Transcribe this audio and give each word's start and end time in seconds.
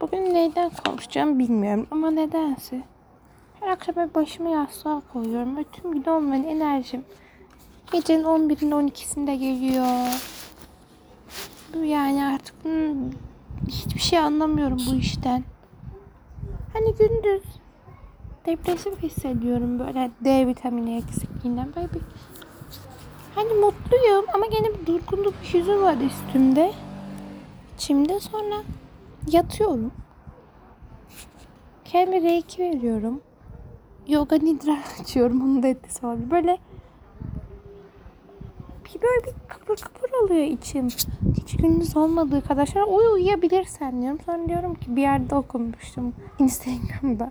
Bugün 0.00 0.34
neyden 0.34 0.70
konuşacağım 0.84 1.38
bilmiyorum 1.38 1.86
ama 1.90 2.10
nedense. 2.10 2.82
Her 3.60 3.68
akşam 3.68 3.96
hep 3.96 4.14
başımı 4.14 4.50
yastığa 4.50 5.02
koyuyorum 5.12 5.56
ve 5.56 5.64
tüm 5.64 5.92
gün 5.92 6.10
olmayan 6.10 6.44
enerjim 6.44 7.04
gecenin 7.92 8.24
11'inde 8.24 8.74
12'sinde 8.74 9.34
geliyor. 9.34 9.86
Yani 11.84 12.26
artık 12.26 12.54
hiçbir 13.68 14.00
şey 14.00 14.18
anlamıyorum 14.18 14.78
bu 14.90 14.94
işten. 14.94 15.44
Hani 16.72 16.94
gündüz 16.94 17.42
depresif 18.46 19.02
hissediyorum 19.02 19.78
böyle 19.78 20.10
D 20.24 20.46
vitamini 20.46 20.96
eksikliğinden. 20.96 21.74
Böyle 21.76 21.88
bir 21.94 22.00
hani 23.34 23.52
mutluyum 23.52 24.24
ama 24.34 24.46
gene 24.46 24.68
bir 24.68 24.86
durgunluk 24.86 25.34
bir 25.42 25.58
yüzü 25.58 25.80
var 25.80 25.96
üstümde. 25.96 26.72
İçimde 27.74 28.20
sonra 28.20 28.62
yatıyorum. 29.30 29.92
Kendime 31.84 32.22
reiki 32.22 32.62
veriyorum. 32.62 33.20
Yoga 34.08 34.36
nidra 34.36 34.78
açıyorum. 35.00 35.42
Onun 35.42 35.62
da 35.62 35.68
etkisi 35.68 36.06
olabilir. 36.06 36.30
Böyle 36.30 36.58
bir 38.84 39.02
böyle 39.02 39.26
bir 39.26 39.48
kıpır 39.48 39.76
kıpır 39.76 40.10
oluyor 40.24 40.46
içim. 40.46 40.88
Hiç 41.36 41.56
gündüz 41.56 41.96
olmadığı 41.96 42.42
kadar. 42.42 42.66
Sonra 42.66 42.84
uyu 42.84 43.12
uyuyabilirsen 43.12 44.02
diyorum. 44.02 44.18
Sonra 44.26 44.48
diyorum 44.48 44.74
ki 44.74 44.96
bir 44.96 45.02
yerde 45.02 45.34
okumuştum. 45.34 46.14
Instagram'da. 46.38 47.30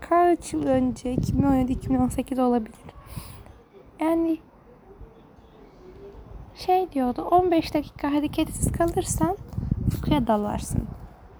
Kaç 0.00 0.52
yıl 0.52 0.66
önce 0.66 1.14
2017-2018 1.14 2.40
olabilir. 2.40 2.74
Yani 4.00 4.38
şey 6.54 6.92
diyordu 6.92 7.22
15 7.22 7.74
dakika 7.74 8.12
hareketsiz 8.12 8.72
kalırsan 8.72 9.36
uykuya 9.94 10.26
dalarsın. 10.26 10.97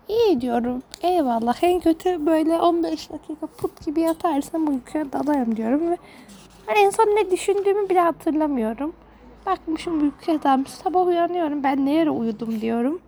İyi 0.09 0.41
diyorum. 0.41 0.83
Eyvallah. 1.03 1.63
En 1.63 1.81
kötü 1.81 2.27
böyle 2.27 2.61
15 2.61 3.11
dakika 3.11 3.47
put 3.47 3.87
gibi 3.87 4.01
yatarsam 4.01 4.69
uykuya 4.69 5.13
dalarım 5.13 5.57
diyorum 5.57 5.91
ve 5.91 5.97
hani 6.67 6.79
en 6.79 6.91
son 6.91 7.05
ne 7.05 7.31
düşündüğümü 7.31 7.89
bile 7.89 8.01
hatırlamıyorum. 8.01 8.93
Bakmışım 9.47 10.03
uykuya 10.03 10.43
dalmış. 10.43 10.71
Sabah 10.71 11.07
uyanıyorum. 11.07 11.63
Ben 11.63 11.87
ne 11.87 11.95
yere 11.95 12.11
uyudum 12.11 12.61
diyorum. 12.61 13.01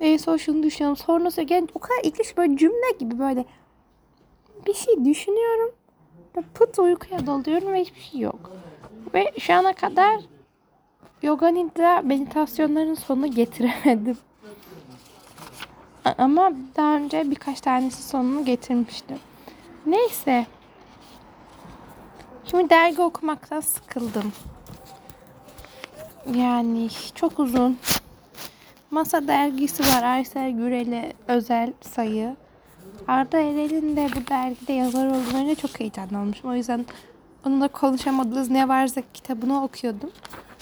En 0.00 0.16
son 0.16 0.36
şunu 0.36 0.62
düşünüyorum. 0.62 0.96
Sonrası 0.96 1.44
yani 1.48 1.68
o 1.74 1.78
kadar 1.78 1.98
ilginç 2.02 2.36
böyle 2.36 2.56
cümle 2.56 2.90
gibi 2.98 3.18
böyle 3.18 3.44
bir 4.66 4.74
şey 4.74 5.04
düşünüyorum. 5.04 5.70
Pıt 6.54 6.78
uykuya 6.78 7.26
dalıyorum 7.26 7.72
ve 7.72 7.80
hiçbir 7.80 8.00
şey 8.00 8.20
yok. 8.20 8.52
Ve 9.14 9.32
şu 9.38 9.54
ana 9.54 9.72
kadar 9.72 10.20
yoga 11.22 11.48
nidra 11.48 12.02
meditasyonların 12.02 12.94
sonunu 12.94 13.30
getiremedim. 13.30 14.16
Ama 16.18 16.52
daha 16.76 16.96
önce 16.96 17.30
birkaç 17.30 17.60
tanesi 17.60 18.02
sonunu 18.02 18.44
getirmiştim. 18.44 19.18
Neyse. 19.86 20.46
Şimdi 22.50 22.70
dergi 22.70 23.02
okumaktan 23.02 23.60
sıkıldım. 23.60 24.32
Yani 26.34 26.88
çok 27.14 27.38
uzun. 27.38 27.78
Masa 28.90 29.28
dergisi 29.28 29.82
var. 29.82 30.02
Aysel 30.02 30.50
Gürel'e 30.50 31.12
özel 31.28 31.72
sayı. 31.80 32.36
Arda 33.08 33.38
Erel'in 33.38 33.96
de 33.96 34.08
bu 34.16 34.26
dergide 34.30 34.72
yazar 34.72 35.06
olduğunu 35.06 35.56
çok 35.56 35.80
heyecanlanmışım. 35.80 36.50
O 36.50 36.54
yüzden 36.54 36.86
onunla 37.46 37.68
konuşamadığınız 37.68 38.50
ne 38.50 38.68
varsa 38.68 39.02
kitabını 39.14 39.62
okuyordum. 39.62 40.10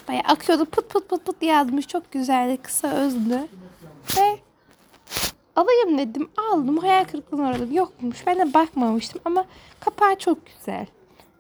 Bayağı 0.09 0.23
akıyordu 0.23 0.65
pıt 0.65 0.91
pıt 0.91 1.09
pıt 1.09 1.27
pıt 1.27 1.43
yazmış. 1.43 1.89
Çok 1.89 2.13
güzeldi. 2.13 2.57
Kısa 2.63 2.89
özdü. 2.89 3.41
Ve 4.17 4.39
alayım 5.57 5.99
dedim. 5.99 6.29
Aldım. 6.53 6.79
Hayal 6.79 7.05
kırıklığına 7.05 7.51
uğradım. 7.51 7.73
Yokmuş. 7.73 8.27
Ben 8.27 8.39
de 8.39 8.55
bakmamıştım 8.55 9.21
ama 9.25 9.45
kapağı 9.81 10.17
çok 10.17 10.39
güzel. 10.47 10.87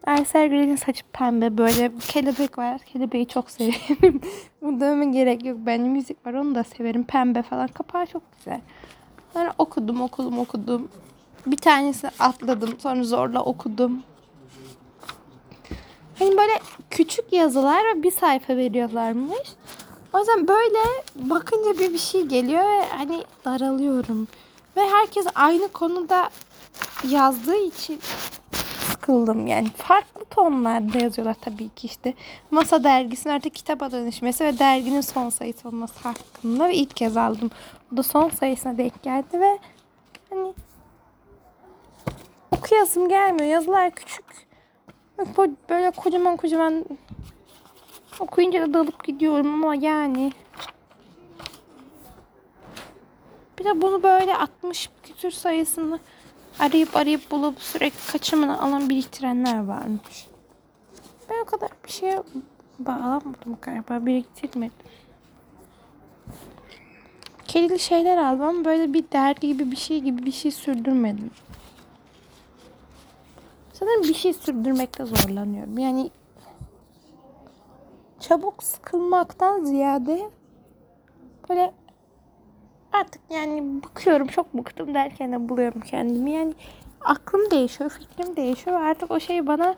Aysel 0.06 0.48
Gürel'in 0.48 0.76
saçı 0.76 1.04
pembe. 1.12 1.58
Böyle 1.58 1.92
kelebek 2.08 2.58
var. 2.58 2.80
Kelebeği 2.80 3.28
çok 3.28 3.50
severim. 3.50 4.20
Bu 4.62 4.80
dövme 4.80 5.04
gerek 5.06 5.44
yok. 5.44 5.58
Benim 5.66 5.92
müzik 5.92 6.26
var. 6.26 6.34
Onu 6.34 6.54
da 6.54 6.64
severim. 6.64 7.04
Pembe 7.04 7.42
falan. 7.42 7.66
Kapağı 7.68 8.06
çok 8.06 8.22
güzel. 8.38 8.60
Sonra 9.32 9.52
okudum, 9.58 10.00
okudum, 10.00 10.38
okudum. 10.38 10.88
Bir 11.46 11.56
tanesini 11.56 12.10
atladım. 12.18 12.74
Sonra 12.78 13.04
zorla 13.04 13.42
okudum. 13.44 14.02
Hani 16.18 16.30
böyle 16.30 16.60
küçük 16.90 17.32
yazılar 17.32 17.82
ve 17.84 18.02
bir 18.02 18.10
sayfa 18.10 18.56
veriyorlarmış. 18.56 19.48
O 20.14 20.18
yüzden 20.18 20.48
böyle 20.48 20.78
bakınca 21.16 21.78
bir 21.78 21.92
bir 21.92 21.98
şey 21.98 22.22
geliyor 22.22 22.64
ve 22.64 22.84
hani 22.88 23.24
daralıyorum. 23.44 24.28
Ve 24.76 24.80
herkes 24.80 25.26
aynı 25.34 25.68
konuda 25.68 26.30
yazdığı 27.08 27.56
için 27.56 28.00
sıkıldım 28.90 29.46
yani. 29.46 29.68
Farklı 29.76 30.24
tonlarda 30.24 30.98
yazıyorlar 30.98 31.36
tabii 31.40 31.68
ki 31.68 31.86
işte. 31.86 32.14
Masa 32.50 32.84
dergisinin 32.84 33.34
artık 33.34 33.54
kitaba 33.54 33.92
dönüşmesi 33.92 34.44
ve 34.44 34.58
derginin 34.58 35.00
son 35.00 35.30
sayısı 35.30 35.68
olması 35.68 36.08
hakkında 36.08 36.68
ve 36.68 36.74
ilk 36.74 36.96
kez 36.96 37.16
aldım. 37.16 37.50
Bu 37.92 37.96
da 37.96 38.02
son 38.02 38.28
sayısına 38.28 38.78
denk 38.78 39.02
geldi 39.02 39.40
ve 39.40 39.58
hani 40.30 40.54
okuyasım 42.50 43.08
gelmiyor. 43.08 43.48
Yazılar 43.48 43.90
küçük. 43.90 44.24
Böyle- 45.68 45.90
kocaman 45.90 46.36
kocaman 46.36 46.84
okuyunca 48.20 48.62
da 48.62 48.74
dalıp 48.74 49.04
gidiyorum 49.04 49.54
ama 49.54 49.74
yani 49.74 50.32
bir 53.58 53.64
de 53.64 53.82
bunu 53.82 54.02
böyle 54.02 54.36
60 54.36 54.90
küsür 55.02 55.30
sayısını 55.30 55.98
arayıp 56.58 56.96
arayıp 56.96 57.30
bulup 57.30 57.60
sürekli 57.60 58.12
kaçımını 58.12 58.62
alan 58.62 58.90
biriktirenler 58.90 59.64
varmış. 59.64 60.26
Ben 61.30 61.42
o 61.42 61.44
kadar 61.44 61.68
bir 61.84 61.90
şeye 61.90 62.22
bağlamadım 62.78 63.58
galiba. 63.62 64.06
Biriktirmedim. 64.06 64.72
Kedili 67.48 67.78
şeyler 67.78 68.16
aldım 68.16 68.42
ama 68.42 68.64
böyle 68.64 68.92
bir 68.92 69.04
dergi 69.12 69.48
gibi 69.48 69.70
bir 69.70 69.76
şey 69.76 70.00
gibi 70.00 70.26
bir 70.26 70.32
şey 70.32 70.50
sürdürmedim. 70.50 71.30
Sanırım 73.72 74.02
bir 74.02 74.14
şey 74.14 74.32
sürdürmekte 74.32 75.04
zorlanıyorum. 75.04 75.78
Yani 75.78 76.10
çabuk 78.28 78.62
sıkılmaktan 78.62 79.64
ziyade 79.64 80.30
böyle 81.48 81.72
artık 82.92 83.22
yani 83.30 83.82
bakıyorum 83.84 84.26
çok 84.26 84.54
bıktım 84.54 84.94
derken 84.94 85.32
de 85.32 85.48
buluyorum 85.48 85.80
kendimi. 85.80 86.30
Yani 86.30 86.54
aklım 87.00 87.50
değişiyor, 87.50 87.90
fikrim 87.90 88.36
değişiyor 88.36 88.80
artık 88.80 89.10
o 89.10 89.20
şey 89.20 89.46
bana 89.46 89.74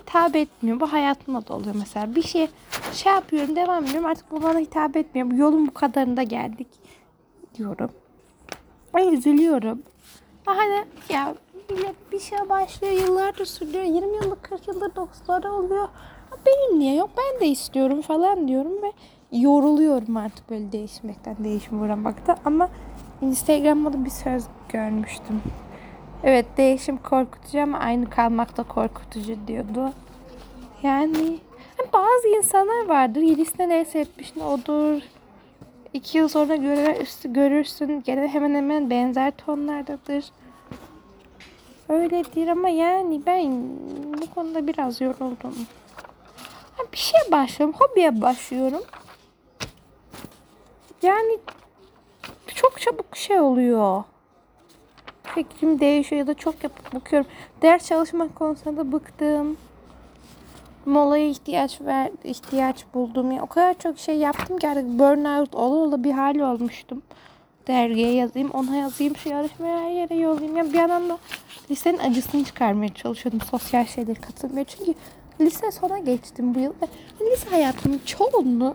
hitap 0.00 0.36
etmiyor. 0.36 0.80
Bu 0.80 0.92
hayatımda 0.92 1.48
da 1.48 1.54
oluyor 1.54 1.74
mesela. 1.78 2.14
Bir 2.14 2.22
şey 2.22 2.48
şey 2.92 3.12
yapıyorum, 3.12 3.56
devam 3.56 3.84
ediyorum. 3.84 4.06
Artık 4.06 4.30
bu 4.30 4.42
bana 4.42 4.58
hitap 4.58 4.96
etmiyor. 4.96 5.30
Bu 5.30 5.34
yolun 5.34 5.66
bu 5.66 5.74
kadarında 5.74 6.22
geldik 6.22 6.68
diyorum. 7.54 7.90
Ben 8.94 9.08
üzülüyorum. 9.08 9.82
Hani 10.44 10.84
ya 11.08 11.34
bir 12.12 12.20
şey 12.20 12.48
başlıyor 12.48 12.92
yıllardır 12.92 13.44
sürüyor. 13.44 13.84
20 13.84 14.16
yıllık 14.16 14.42
40 14.42 14.68
yıldır 14.68 14.94
dostları 14.94 15.52
oluyor. 15.52 15.88
Benim 16.46 16.78
niye 16.78 16.94
yok 16.94 17.10
ben 17.16 17.40
de 17.40 17.46
istiyorum 17.46 18.02
falan 18.02 18.48
diyorum 18.48 18.82
ve 18.82 18.92
yoruluyorum 19.32 20.16
artık 20.16 20.50
böyle 20.50 20.72
değişmekten 20.72 21.36
değişime 21.44 21.84
uğramakta. 21.84 22.36
Ama 22.44 22.68
Instagram'da 23.22 23.92
da 23.92 24.04
bir 24.04 24.10
söz 24.10 24.44
görmüştüm. 24.68 25.42
Evet 26.24 26.46
değişim 26.56 26.96
korkutucu 26.96 27.62
ama 27.62 27.78
aynı 27.78 28.10
kalmak 28.10 28.56
da 28.56 28.62
korkutucu 28.62 29.36
diyordu. 29.46 29.92
Yani 30.82 31.38
hani 31.76 31.92
bazı 31.92 32.28
insanlar 32.36 32.88
vardır. 32.88 33.20
Yedisine 33.20 33.68
neyse 33.68 33.98
etmişin 33.98 34.40
odur. 34.40 35.02
İki 35.94 36.18
yıl 36.18 36.28
sonra 36.28 36.56
görürsün, 36.56 37.32
görürsün 37.32 38.02
gene 38.06 38.28
hemen 38.28 38.54
hemen 38.54 38.90
benzer 38.90 39.30
tonlardadır. 39.30 40.24
Öyledir 41.88 42.48
ama 42.48 42.68
yani 42.68 43.20
ben 43.26 43.52
bu 44.22 44.34
konuda 44.34 44.66
biraz 44.66 45.00
yoruldum. 45.00 45.54
Bir 46.92 46.98
şeye 46.98 47.32
başlıyorum, 47.32 47.76
hobiye 47.78 48.20
başlıyorum. 48.20 48.82
Yani 51.02 51.38
çok 52.54 52.80
çabuk 52.80 53.16
şey 53.16 53.40
oluyor. 53.40 54.04
Fikrim 55.22 55.80
değişiyor 55.80 56.18
ya 56.18 56.26
da 56.26 56.34
çok 56.34 56.64
yapıp 56.64 56.94
bakıyorum. 56.94 57.30
Ders 57.62 57.88
çalışmak 57.88 58.36
konusunda 58.36 58.80
da 58.80 58.92
bıktım. 58.92 59.56
Molaya 60.86 61.28
ihtiyaç 61.28 61.80
ver, 61.80 62.10
ihtiyaç 62.24 62.84
buldum. 62.94 63.32
Ya 63.32 63.42
o 63.42 63.46
kadar 63.46 63.78
çok 63.78 63.98
şey 63.98 64.16
yaptım 64.16 64.58
ki 64.58 64.68
artık 64.68 64.84
burnout 64.84 65.54
ola 65.54 65.76
ola 65.76 66.04
bir 66.04 66.12
hal 66.12 66.38
olmuştum. 66.38 67.02
Dergiye 67.66 68.12
yazayım, 68.12 68.50
ona 68.50 68.76
yazayım, 68.76 69.16
şu 69.16 69.28
yarışmaya 69.28 69.80
her 69.80 69.90
yere 69.90 70.14
yollayayım. 70.14 70.56
Ya 70.56 70.64
bir 70.64 70.78
yandan 70.78 71.08
da 71.08 71.18
lisenin 71.70 71.98
acısını 71.98 72.44
çıkarmaya 72.44 72.94
çalışıyordum. 72.94 73.40
Sosyal 73.40 73.86
şeyleri 73.86 74.20
katılmıyor. 74.20 74.66
Çünkü 74.66 74.94
lise 75.40 75.70
sona 75.70 75.98
geçtim 75.98 76.54
bu 76.54 76.58
yıl. 76.58 76.72
Ve 77.20 77.30
lise 77.30 77.50
hayatımın 77.50 78.00
çoğunluğu 78.06 78.74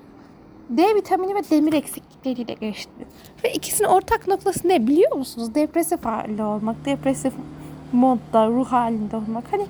D 0.70 0.96
vitamini 0.96 1.36
ve 1.36 1.50
demir 1.50 1.74
eksikliği 1.74 2.14
örnekleriyle 2.24 2.54
geçti. 2.54 3.08
Ve 3.44 3.54
ikisinin 3.54 3.88
ortak 3.88 4.28
noktası 4.28 4.68
ne 4.68 4.88
biliyor 4.88 5.16
musunuz? 5.16 5.56
Depresif 5.56 6.06
halde 6.06 6.44
olmak, 6.44 6.86
depresif 6.86 7.34
modda, 7.92 8.48
ruh 8.48 8.68
halinde 8.68 9.16
olmak. 9.16 9.44
Hani 9.52 9.66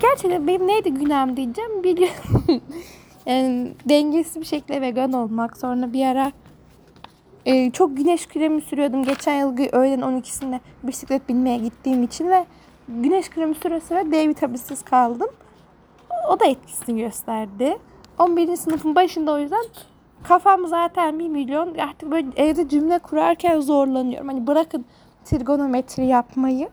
gerçekten 0.00 0.46
benim 0.46 0.66
neydi 0.66 0.90
günahım 0.90 1.36
diyeceğim 1.36 1.84
biliyorum. 1.84 2.14
yani 3.26 3.72
dengesiz 3.88 4.40
bir 4.40 4.46
şekilde 4.46 4.80
vegan 4.80 5.12
olmak. 5.12 5.56
Sonra 5.56 5.92
bir 5.92 6.06
ara 6.06 6.32
e, 7.46 7.70
çok 7.70 7.96
güneş 7.96 8.28
kremi 8.28 8.60
sürüyordum. 8.60 9.04
Geçen 9.04 9.40
yıl 9.40 9.58
öğlen 9.72 10.00
12'sinde 10.00 10.60
bisiklet 10.82 11.28
binmeye 11.28 11.58
gittiğim 11.58 12.02
için 12.02 12.30
ve 12.30 12.46
güneş 12.88 13.30
kremi 13.30 13.54
süre 13.54 13.80
süre 13.80 14.10
D 14.12 14.28
vitaminsiz 14.28 14.82
kaldım. 14.82 15.28
O 16.28 16.40
da 16.40 16.46
etkisini 16.46 17.00
gösterdi. 17.00 17.78
11. 18.18 18.56
sınıfın 18.56 18.94
başında 18.94 19.32
o 19.32 19.38
yüzden 19.38 19.64
kafam 20.22 20.66
zaten 20.66 21.18
bir 21.18 21.28
milyon. 21.28 21.74
Artık 21.74 22.10
böyle 22.10 22.28
evde 22.36 22.68
cümle 22.68 22.98
kurarken 22.98 23.60
zorlanıyorum. 23.60 24.28
Hani 24.28 24.46
bırakın 24.46 24.84
trigonometri 25.24 26.06
yapmayı. 26.06 26.68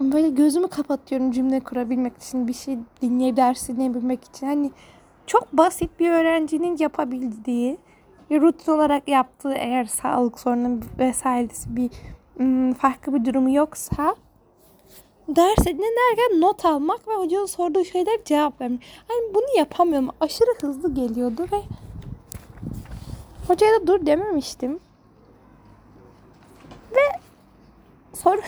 Böyle 0.00 0.28
gözümü 0.28 0.68
kapatıyorum 0.68 1.30
cümle 1.30 1.60
kurabilmek 1.60 2.16
için, 2.16 2.48
bir 2.48 2.52
şey 2.52 2.78
dinleyip 3.02 3.36
ders 3.36 3.68
dinleyebilmek 3.68 4.24
için. 4.24 4.46
Hani 4.46 4.70
çok 5.26 5.52
basit 5.52 6.00
bir 6.00 6.10
öğrencinin 6.10 6.76
yapabildiği, 6.78 7.78
rutin 8.30 8.72
olarak 8.72 9.08
yaptığı 9.08 9.52
eğer 9.52 9.84
sağlık 9.84 10.40
sorunu 10.40 10.80
vesairesi 10.98 11.76
bir 11.76 11.90
farklı 12.74 13.14
bir 13.14 13.24
durumu 13.24 13.50
yoksa 13.54 14.14
ders 15.28 15.66
dinlerken 15.66 16.40
not 16.40 16.64
almak 16.64 17.08
ve 17.08 17.12
hocanın 17.14 17.46
sorduğu 17.46 17.84
şeyler 17.84 18.24
cevap 18.24 18.60
vermek. 18.60 18.80
Hani 19.08 19.34
bunu 19.34 19.58
yapamıyorum. 19.58 20.10
Aşırı 20.20 20.54
hızlı 20.60 20.94
geliyordu 20.94 21.46
ve 21.52 21.62
hocaya 23.48 23.80
da 23.80 23.86
dur 23.86 24.06
dememiştim. 24.06 24.80
Ve 26.92 27.18
soru 28.14 28.40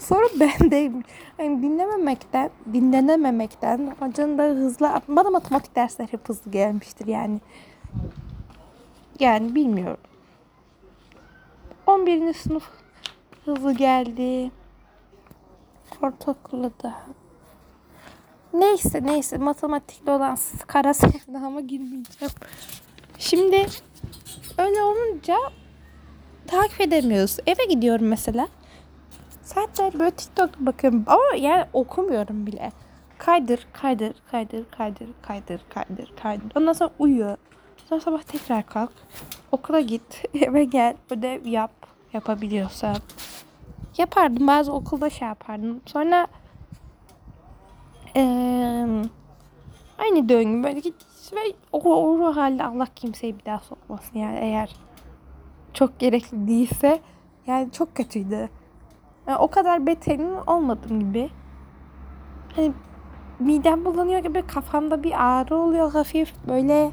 soru 0.00 0.40
bendeyim. 0.40 1.04
Yani 1.38 1.62
dinlememekten, 1.62 2.50
dinlenememekten 2.72 3.96
hocanın 4.00 4.38
da 4.38 4.42
hızlı 4.42 4.90
bana 5.08 5.30
matematik 5.30 5.76
dersleri 5.76 6.12
hep 6.12 6.28
hızlı 6.28 6.50
gelmiştir 6.50 7.06
yani. 7.06 7.40
Yani 9.20 9.54
bilmiyorum. 9.54 10.00
11. 11.86 12.32
sınıf 12.32 12.64
hızlı 13.44 13.72
geldi. 13.72 14.50
Ortaokulda 16.02 16.70
da. 16.82 16.94
Neyse 18.52 19.00
neyse 19.02 19.38
matematikli 19.38 20.10
olan 20.10 20.38
kara 20.66 20.92
ama 21.46 21.60
girmeyeceğim. 21.60 22.34
Şimdi 23.18 23.66
öyle 24.58 24.82
olunca 24.82 25.36
takip 26.46 26.80
edemiyoruz. 26.80 27.36
Eve 27.46 27.64
gidiyorum 27.64 28.08
mesela. 28.08 28.48
Saatler 29.42 29.98
böyle 29.98 30.10
TikTok 30.10 30.58
bakıyorum 30.58 31.04
ama 31.06 31.36
yani 31.38 31.64
okumuyorum 31.72 32.46
bile. 32.46 32.72
Kaydır, 33.18 33.66
kaydır, 33.72 34.14
kaydır, 34.30 34.64
kaydır, 34.70 35.08
kaydır, 35.22 35.60
kaydır, 35.68 36.12
kaydır. 36.22 36.52
Ondan 36.56 36.72
sonra 36.72 36.90
uyuyor. 36.98 37.36
Sonra 37.88 38.00
sabah 38.00 38.22
tekrar 38.22 38.66
kalk. 38.66 38.92
Okula 39.52 39.80
git, 39.80 40.24
eve 40.34 40.64
gel, 40.64 40.96
ödev 41.10 41.46
yap, 41.46 41.72
yapabiliyorsan. 42.12 42.96
Yapardım. 43.98 44.46
Bazı 44.46 44.72
okulda 44.72 45.10
şey 45.10 45.28
yapardım. 45.28 45.80
Sonra 45.86 46.26
ee, 48.16 48.86
aynı 49.98 50.28
döngü 50.28 50.62
böyle 50.62 50.80
git 50.80 50.94
ve 51.32 51.40
o, 51.72 51.94
o 51.94 52.36
halde 52.36 52.64
Allah 52.64 52.86
kimseyi 52.96 53.38
bir 53.38 53.44
daha 53.44 53.58
sokmasın 53.58 54.18
yani 54.18 54.38
eğer 54.38 54.76
çok 55.74 55.98
gerekli 55.98 56.48
değilse 56.48 57.00
yani 57.46 57.72
çok 57.72 57.94
kötüydü. 57.94 58.48
Yani 59.26 59.38
o 59.38 59.48
kadar 59.48 59.86
beterin 59.86 60.34
olmadım 60.46 61.00
gibi. 61.00 61.30
Hani 62.56 62.72
midem 63.38 63.84
bulanıyor 63.84 64.20
gibi 64.20 64.46
kafamda 64.46 65.02
bir 65.02 65.24
ağrı 65.24 65.56
oluyor 65.56 65.92
hafif 65.92 66.34
böyle 66.48 66.90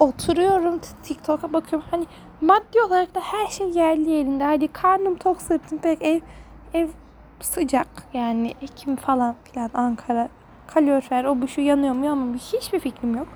oturuyorum 0.00 0.80
TikTok'a 1.02 1.52
bakıyorum. 1.52 1.88
Hani 1.90 2.06
maddi 2.42 2.82
olarak 2.86 3.14
da 3.14 3.20
her 3.20 3.46
şey 3.46 3.70
yerli 3.70 4.10
yerinde. 4.10 4.44
Hadi 4.44 4.68
karnım 4.68 5.16
tok 5.16 5.42
sırtım 5.42 5.78
pek 5.78 6.02
ev 6.02 6.20
ev 6.74 6.88
sıcak 7.40 7.88
yani 8.14 8.54
Ekim 8.62 8.96
falan 8.96 9.34
filan 9.44 9.70
Ankara 9.74 10.28
kalorifer 10.66 11.24
o 11.24 11.40
bu 11.40 11.48
şu 11.48 11.60
yanıyor 11.60 11.94
mu 11.94 12.08
ama 12.10 12.36
hiçbir 12.36 12.80
fikrim 12.80 13.16
yok. 13.16 13.28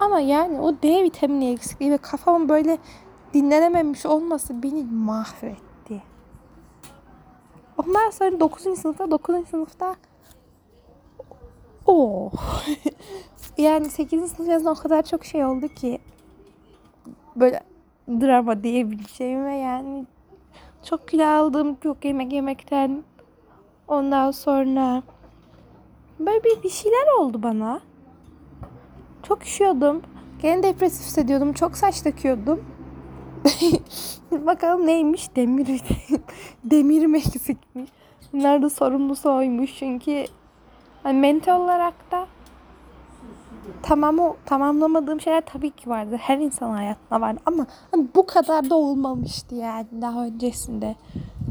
Ama 0.00 0.20
yani 0.20 0.60
o 0.60 0.82
D 0.82 1.02
vitamini 1.02 1.50
eksikliği 1.50 1.92
ve 1.92 1.96
kafamın 1.98 2.48
böyle 2.48 2.78
dinlenememiş 3.34 4.06
olması 4.06 4.62
beni 4.62 4.84
mahvetti. 4.84 6.02
Ondan 7.78 8.10
sonra 8.10 8.40
9. 8.40 8.62
sınıfta 8.62 9.10
9. 9.10 9.48
sınıfta 9.48 9.96
o 11.86 12.30
yani 13.58 13.90
8. 13.90 14.32
sınıf 14.32 14.48
yazında 14.48 14.70
o 14.70 14.74
kadar 14.74 15.02
çok 15.02 15.24
şey 15.24 15.44
oldu 15.44 15.68
ki 15.68 15.98
böyle 17.36 17.60
drama 18.08 18.62
diyebileceğim 18.62 19.44
ve 19.44 19.54
yani 19.54 20.06
çok 20.84 21.08
kilo 21.08 21.24
aldım 21.24 21.76
çok 21.82 22.04
yemek 22.04 22.32
yemekten. 22.32 23.02
Ondan 23.88 24.30
sonra 24.30 25.02
böyle 26.20 26.44
bir, 26.44 26.62
bir 26.62 26.68
şeyler 26.70 27.18
oldu 27.18 27.42
bana. 27.42 27.80
Çok 29.22 29.42
üşüyordum. 29.42 30.02
Gene 30.42 30.62
depresif 30.62 31.06
hissediyordum 31.06 31.52
çok 31.52 31.76
saç 31.76 32.04
döküyordum. 32.04 32.64
Bakalım 34.30 34.86
neymiş? 34.86 35.36
Demir 35.36 35.66
demirim 36.64 37.14
eksikmiş? 37.14 37.90
Bunlar 38.32 38.62
da 38.62 38.70
sorumlusu 38.70 39.34
oymuş 39.34 39.74
çünkü 39.78 40.24
hani 41.02 41.18
mental 41.18 41.60
olarak 41.60 42.10
da 42.10 42.26
tamam 43.82 44.18
o 44.18 44.36
tamamlamadığım 44.46 45.20
şeyler 45.20 45.40
tabii 45.46 45.70
ki 45.70 45.90
vardı. 45.90 46.16
Her 46.20 46.38
insan 46.38 46.70
hayatında 46.70 47.20
vardı 47.20 47.40
ama 47.46 47.66
hani 47.90 48.06
bu 48.14 48.26
kadar 48.26 48.70
da 48.70 48.74
olmamıştı 48.74 49.54
yani 49.54 49.86
daha 50.00 50.24
öncesinde. 50.24 50.96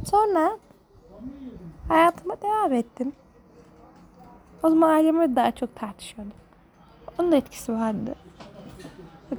Sonra 0.09 0.57
hayatıma 1.87 2.35
devam 2.41 2.73
ettim. 2.73 3.13
O 4.63 4.69
zaman 4.69 4.89
ailemle 4.89 5.35
daha 5.35 5.51
çok 5.51 5.75
tartışıyordum. 5.75 6.33
Onun 7.19 7.31
da 7.31 7.35
etkisi 7.35 7.73
vardı. 7.73 8.15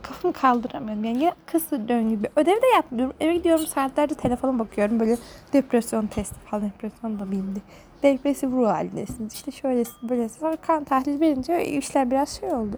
Kafamı 0.02 0.34
kaldıramıyorum. 0.34 1.04
Yani 1.04 1.18
yine 1.18 1.32
kısır 1.46 1.88
döngü 1.88 2.16
gibi. 2.16 2.28
Ödev 2.36 2.62
de 2.62 2.66
yapmıyorum. 2.76 3.16
Eve 3.20 3.36
gidiyorum 3.36 3.66
saatlerce 3.66 4.14
telefona 4.14 4.58
bakıyorum. 4.58 5.00
Böyle 5.00 5.16
depresyon 5.52 6.06
testi 6.06 6.34
falan. 6.50 6.64
Depresyon 6.64 7.18
da 7.20 7.30
bildi. 7.30 7.62
Depresif 8.02 8.50
ruh 8.50 8.68
halindesiniz. 8.68 9.34
İşte 9.34 9.50
şöylesin 9.50 10.08
böylesin. 10.08 10.40
Sonra 10.40 10.56
kan 10.56 10.84
tahlili 10.84 11.20
verince 11.20 11.66
işler 11.66 12.10
biraz 12.10 12.28
şey 12.28 12.52
oldu. 12.52 12.76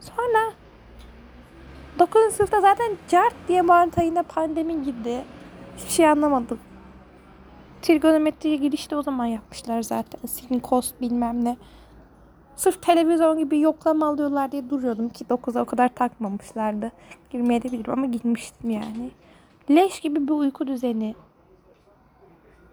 Sonra 0.00 0.52
9. 1.98 2.34
sınıfta 2.34 2.60
zaten 2.60 2.96
cart 3.08 3.34
diye 3.48 3.62
Mart 3.62 3.98
ayında 3.98 4.22
pandemi 4.22 4.82
girdi. 4.82 5.24
Hiçbir 5.76 5.90
şey 5.90 6.08
anlamadım. 6.08 6.58
Trigonometriye 7.82 8.56
girişte 8.56 8.96
o 8.96 9.02
zaman 9.02 9.26
yapmışlar 9.26 9.82
zaten. 9.82 10.26
Sin, 10.26 10.58
kos 10.58 10.92
bilmem 11.00 11.44
ne. 11.44 11.56
Sırf 12.56 12.82
televizyon 12.82 13.38
gibi 13.38 13.60
yoklama 13.60 14.06
alıyorlar 14.06 14.52
diye 14.52 14.70
duruyordum 14.70 15.08
ki 15.08 15.24
9'a 15.24 15.62
o 15.62 15.64
kadar 15.64 15.88
takmamışlardı. 15.88 16.92
Girmeye 17.30 17.62
de 17.62 17.72
bilirim 17.72 17.92
ama 17.92 18.06
girmiştim 18.06 18.70
yani. 18.70 19.10
Leş 19.70 20.00
gibi 20.00 20.28
bir 20.28 20.32
uyku 20.32 20.66
düzeni. 20.66 21.14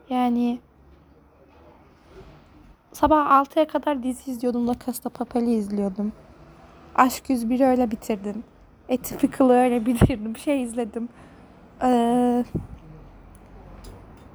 Yani 0.10 0.60
sabah 2.94 3.26
6'ya 3.26 3.68
kadar 3.68 4.04
dizi 4.04 4.32
izliyordum. 4.32 4.68
La 4.68 4.76
Casa 4.86 5.10
Papel'i 5.10 5.54
izliyordum. 5.54 6.12
Aşk 6.96 7.30
101'i 7.30 7.66
öyle 7.66 7.92
bitirdim. 7.92 8.44
Atypical'ı 8.92 9.54
öyle 9.54 9.86
bitirdim. 9.86 10.38
Şey 10.38 10.64
izledim. 10.64 11.10
Ee, 11.84 12.46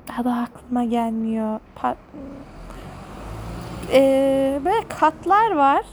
daha 0.08 0.24
da 0.24 0.32
aklıma 0.34 0.84
gelmiyor. 0.84 1.60
Pa- 1.76 1.96
ee, 3.92 4.60
böyle 4.64 4.88
katlar 4.88 5.56
var. 5.56 5.84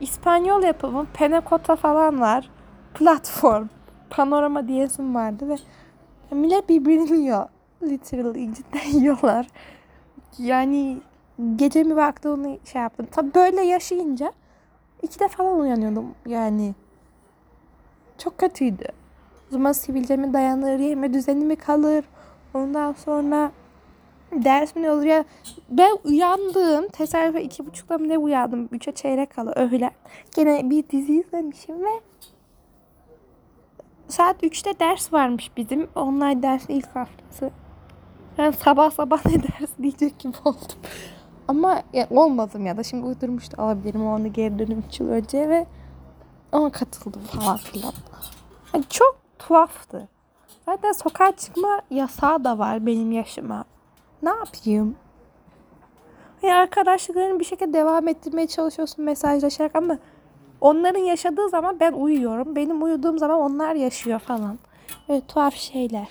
İspanyol 0.00 0.62
yapımı. 0.62 1.06
Penakota 1.06 1.76
falan 1.76 2.20
var. 2.20 2.50
Platform. 2.94 3.66
Panorama 4.10 4.68
diyesim 4.68 5.14
vardı 5.14 5.48
ve 5.48 5.56
millet 6.30 6.68
birbirini 6.68 7.16
yiyor. 7.18 7.48
Literally 7.82 8.54
cidden 8.54 8.90
yiyorlar. 9.00 9.46
Yani 10.38 10.98
gece 11.56 11.82
mi 11.82 11.96
vakti 11.96 12.28
onu 12.28 12.58
şey 12.72 12.82
yaptım. 12.82 13.06
Tabi 13.10 13.34
böyle 13.34 13.62
yaşayınca 13.62 14.32
iki 15.02 15.20
de 15.20 15.28
falan 15.28 15.60
uyanıyordum 15.60 16.14
yani. 16.26 16.74
Çok 18.18 18.38
kötüydü. 18.38 18.84
O 19.48 19.52
zaman 19.52 19.72
sivilce 19.72 20.16
mi 20.16 20.32
dayanır, 20.32 20.78
yeme 20.78 21.14
düzeni 21.14 21.44
mi 21.44 21.56
kalır? 21.56 22.04
Ondan 22.54 22.92
sonra 22.92 23.52
ders 24.32 24.76
mi 24.76 24.82
ne 24.82 24.90
olur 24.90 25.02
ya? 25.02 25.24
Ben 25.70 25.98
uyandım. 26.04 26.88
Tesadüfen 26.88 27.40
iki 27.40 27.66
buçukta 27.66 27.98
mı 27.98 28.08
ne 28.08 28.18
uyandım? 28.18 28.68
Üçe 28.72 28.92
çeyrek 28.92 29.34
kala 29.34 29.52
öğlen. 29.52 29.90
Gene 30.36 30.70
bir 30.70 30.88
dizi 30.88 31.20
izlemişim 31.20 31.84
ve 31.84 32.00
saat 34.08 34.42
3'te 34.42 34.78
ders 34.80 35.12
varmış 35.12 35.50
bizim. 35.56 35.88
Online 35.94 36.42
ders 36.42 36.64
ilk 36.68 36.96
haftası. 36.96 37.50
Ben 38.38 38.50
sabah 38.50 38.90
sabah 38.90 39.26
ne 39.26 39.42
ders 39.42 39.70
diyecek 39.82 40.18
gibi 40.18 40.36
oldum. 40.44 40.78
Ama 41.48 41.82
ya, 41.92 42.06
olmadım 42.10 42.66
ya 42.66 42.76
da 42.76 42.82
şimdi 42.82 43.06
uydurmuş 43.06 43.52
da 43.52 43.62
alabilirim 43.62 44.06
onu 44.06 44.32
geri 44.32 44.58
dönüm 44.58 44.84
3 44.88 45.00
yıl 45.00 45.08
önce 45.08 45.48
ve 45.48 45.66
ona 46.52 46.70
katıldım 46.70 47.22
falan 47.22 47.56
filan. 47.56 47.92
Yani 48.74 48.84
çok 48.90 49.18
tuhaftı. 49.38 50.08
Zaten 50.66 50.92
sokağa 50.92 51.36
çıkma 51.36 51.80
yasağı 51.90 52.44
da 52.44 52.58
var 52.58 52.86
benim 52.86 53.12
yaşıma. 53.12 53.64
Ne 54.22 54.30
yapayım? 54.30 54.96
Yani 56.42 56.54
arkadaşlıklarını 56.54 57.40
bir 57.40 57.44
şekilde 57.44 57.72
devam 57.72 58.08
ettirmeye 58.08 58.46
çalışıyorsun 58.46 59.04
mesajlaşarak 59.04 59.76
ama 59.76 59.98
onların 60.60 61.00
yaşadığı 61.00 61.48
zaman 61.48 61.80
ben 61.80 61.92
uyuyorum. 61.92 62.56
Benim 62.56 62.82
uyuduğum 62.82 63.18
zaman 63.18 63.40
onlar 63.40 63.74
yaşıyor 63.74 64.18
falan. 64.18 64.58
Böyle 65.08 65.20
tuhaf 65.20 65.54
şeyler. 65.54 66.08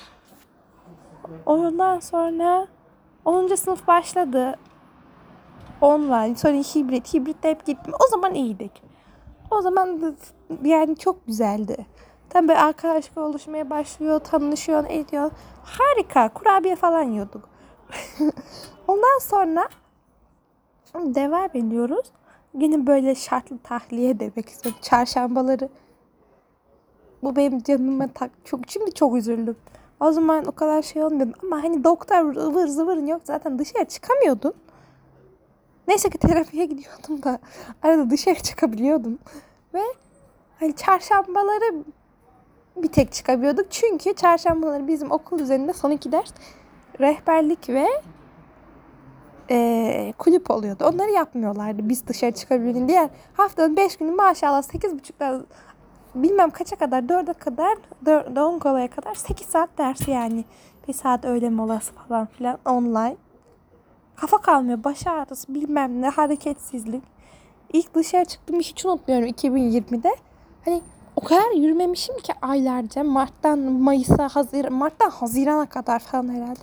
Ondan 1.45 1.99
sonra 1.99 2.67
10. 3.25 3.55
sınıf 3.55 3.87
başladı. 3.87 4.55
Online, 5.85 6.35
sonra 6.35 6.53
hibrit. 6.53 7.13
Hibritte 7.13 7.49
hep 7.49 7.65
gittim. 7.65 7.93
O 8.05 8.07
zaman 8.11 8.33
iyiydik. 8.33 8.71
O 9.51 9.61
zaman 9.61 10.01
da 10.01 10.13
yani 10.63 10.95
çok 10.95 11.27
güzeldi. 11.27 11.85
Tam 12.29 12.47
böyle 12.47 12.59
arkadaşlık 12.59 13.17
oluşmaya 13.17 13.69
başlıyor, 13.69 14.19
tanışıyor, 14.19 14.85
ediyor. 14.89 15.31
Harika. 15.63 16.29
Kurabiye 16.29 16.75
falan 16.75 17.03
yiyorduk. 17.03 17.49
Ondan 18.87 19.19
sonra 19.21 19.69
devam 20.95 21.49
ediyoruz. 21.53 22.11
Yine 22.53 22.87
böyle 22.87 23.15
şartlı 23.15 23.57
tahliye 23.57 24.19
demek 24.19 24.49
istiyorum. 24.49 24.79
Çarşambaları 24.81 25.69
bu 27.23 27.35
benim 27.35 27.63
canıma 27.63 28.07
tak 28.07 28.31
çok 28.45 28.59
şimdi 28.67 28.93
çok 28.93 29.15
üzüldüm. 29.15 29.57
O 29.99 30.11
zaman 30.11 30.45
o 30.45 30.51
kadar 30.51 30.81
şey 30.81 31.03
olmuyordu 31.03 31.33
ama 31.43 31.63
hani 31.63 31.83
doktor 31.83 32.35
ıvır 32.35 32.67
zıvırın 32.67 33.07
yok 33.07 33.21
zaten 33.23 33.59
dışarı 33.59 33.85
çıkamıyordun. 33.85 34.53
Neyse 35.87 36.09
ki 36.09 36.17
terapiye 36.17 36.65
gidiyordum 36.65 37.23
da 37.23 37.39
arada 37.83 38.09
dışarı 38.09 38.39
çıkabiliyordum. 38.39 39.19
Ve 39.73 39.81
hani 40.59 40.75
çarşambaları 40.75 41.83
bir 42.75 42.87
tek 42.87 43.11
çıkabiliyorduk. 43.11 43.71
Çünkü 43.71 44.13
çarşambaları 44.13 44.87
bizim 44.87 45.11
okul 45.11 45.39
üzerinde 45.39 45.73
son 45.73 45.91
iki 45.91 46.11
ders 46.11 46.33
rehberlik 46.99 47.69
ve 47.69 47.87
e, 49.51 50.13
kulüp 50.17 50.51
oluyordu. 50.51 50.85
Onları 50.85 51.11
yapmıyorlardı 51.11 51.89
biz 51.89 52.07
dışarı 52.07 52.31
çıkabildiğin 52.31 52.87
diğer 52.87 53.09
haftanın 53.33 53.77
5 53.77 53.97
günü 53.97 54.11
maşallah 54.11 54.63
8.30'da 54.63 55.45
bilmem 56.15 56.49
kaça 56.49 56.75
kadar 56.75 57.03
4'e 57.03 57.33
kadar 57.33 57.77
10 58.45 58.59
kolaya 58.59 58.89
kadar 58.89 59.15
8 59.15 59.47
saat 59.47 59.77
ders 59.77 60.07
yani. 60.07 60.45
Bir 60.87 60.93
saat 60.93 61.25
öğle 61.25 61.49
molası 61.49 61.93
falan 61.93 62.25
filan 62.25 62.59
online. 62.65 63.15
Kafa 64.15 64.37
kalmıyor. 64.37 64.83
Baş 64.83 65.07
ağrısı 65.07 65.53
bilmem 65.53 66.01
ne 66.01 66.09
hareketsizlik. 66.09 67.03
İlk 67.73 67.95
dışarı 67.95 68.25
çıktığımı 68.25 68.59
hiç 68.59 68.85
unutmuyorum 68.85 69.27
2020'de. 69.27 70.15
Hani 70.65 70.81
o 71.15 71.21
kadar 71.21 71.51
yürümemişim 71.55 72.17
ki 72.17 72.33
aylarca. 72.41 73.03
Mart'tan 73.03 73.59
Mayıs'a, 73.59 74.27
Haziran, 74.27 74.73
Mart'tan 74.73 75.09
Haziran'a 75.09 75.65
kadar 75.65 75.99
falan 75.99 76.29
herhalde. 76.29 76.59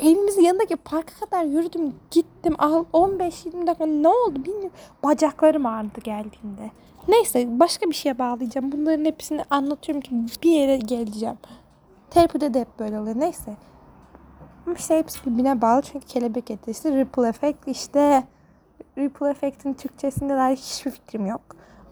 Evimizin 0.00 0.42
yanındaki 0.42 0.76
parka 0.76 1.26
kadar 1.26 1.44
yürüdüm. 1.44 1.94
Gittim. 2.10 2.54
Al 2.58 2.84
15-20 2.92 3.66
dakika 3.66 3.86
ne 3.86 4.08
oldu 4.08 4.44
bilmiyorum. 4.44 4.70
Bacaklarım 5.04 5.66
ağrıdı 5.66 6.00
geldiğimde. 6.00 6.70
Neyse 7.08 7.60
başka 7.60 7.90
bir 7.90 7.94
şeye 7.94 8.18
bağlayacağım. 8.18 8.72
Bunların 8.72 9.04
hepsini 9.04 9.44
anlatıyorum 9.50 10.00
ki 10.00 10.10
bir 10.42 10.50
yere 10.50 10.76
geleceğim. 10.76 11.36
Terapide 12.10 12.54
de 12.54 12.60
hep 12.60 12.78
böyle 12.78 13.00
oluyor. 13.00 13.20
Neyse. 13.20 13.56
Ama 14.66 14.76
işte 14.76 14.98
hepsi 14.98 15.26
birbirine 15.26 15.60
bağlı 15.60 15.82
çünkü 15.82 16.06
kelebek 16.06 16.50
etkisi. 16.50 16.96
Ripple 16.96 17.28
effect 17.28 17.68
işte 17.68 18.24
ripple 18.98 19.30
effect'in 19.30 19.74
Türkçesinde 19.74 20.36
dair 20.36 20.56
hiçbir 20.56 20.90
fikrim 20.90 21.26
yok. 21.26 21.40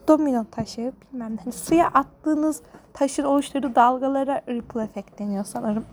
Domino 0.09 0.45
taşı 0.51 0.93
bilmem 1.03 1.37
ne. 1.37 1.41
Hani 1.41 1.53
suya 1.53 1.87
attığınız 1.87 2.63
taşın 2.93 3.25
oluşturduğu 3.25 3.75
dalgalara 3.75 4.43
ripple 4.49 4.83
effect 4.83 5.19
deniyor 5.19 5.45
sanırım. 5.45 5.85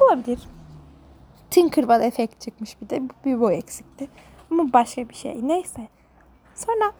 Olabilir. 0.00 0.48
Tinkerbell 1.50 2.00
efekt 2.00 2.40
çıkmış 2.40 2.80
bir 2.80 2.88
de. 2.90 3.02
Bir 3.24 3.40
bu 3.40 3.52
eksikti. 3.52 4.08
Ama 4.50 4.72
başka 4.72 5.08
bir 5.08 5.14
şey. 5.14 5.48
Neyse. 5.48 5.88
Sonra 6.54 6.92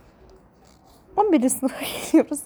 11. 1.17 1.49
sınıfa 1.49 1.77
geliyoruz. 2.13 2.41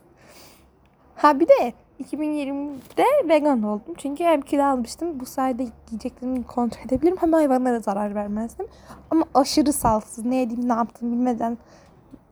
Ha 1.16 1.40
bir 1.40 1.48
de 1.48 1.72
2020'de 2.00 3.28
vegan 3.28 3.62
oldum. 3.62 3.94
Çünkü 3.96 4.24
hem 4.24 4.40
kilo 4.40 4.64
almıştım. 4.64 5.20
Bu 5.20 5.26
sayede 5.26 5.66
yiyeceklerimi 5.90 6.42
kontrol 6.42 6.84
edebilirim. 6.86 7.16
Hem 7.20 7.32
hayvanlara 7.32 7.80
zarar 7.80 8.14
vermezdim. 8.14 8.66
Ama 9.10 9.24
aşırı 9.34 9.72
salsız. 9.72 10.24
Ne 10.24 10.36
yediğimi 10.36 10.68
ne 10.68 10.72
yaptım 10.72 11.12
bilmeden 11.12 11.58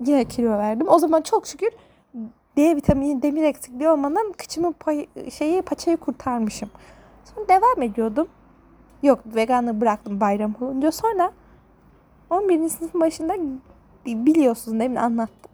yine 0.05 0.25
kilo 0.25 0.51
verdim. 0.51 0.89
O 0.89 0.99
zaman 0.99 1.23
çok 1.23 1.47
şükür 1.47 1.71
D 2.59 2.77
vitamini, 2.77 3.23
demir 3.23 3.43
eksikliği 3.43 3.89
olmadan 3.89 4.33
kıçımın 4.33 4.73
pay, 4.73 5.07
şeyi 5.31 5.63
paçayı 5.63 5.97
kurtarmışım. 5.97 6.71
Sonra 7.25 7.49
devam 7.49 7.83
ediyordum. 7.83 8.29
Yok 9.03 9.21
veganlığı 9.27 9.81
bıraktım 9.81 10.21
bayram 10.21 10.55
olunca. 10.61 10.93
Sonra 10.93 11.33
11. 12.31 12.69
sınıfın 12.69 13.01
başında 13.01 13.35
biliyorsunuz 14.07 14.89
mi 14.89 15.01
anlattım. 15.01 15.51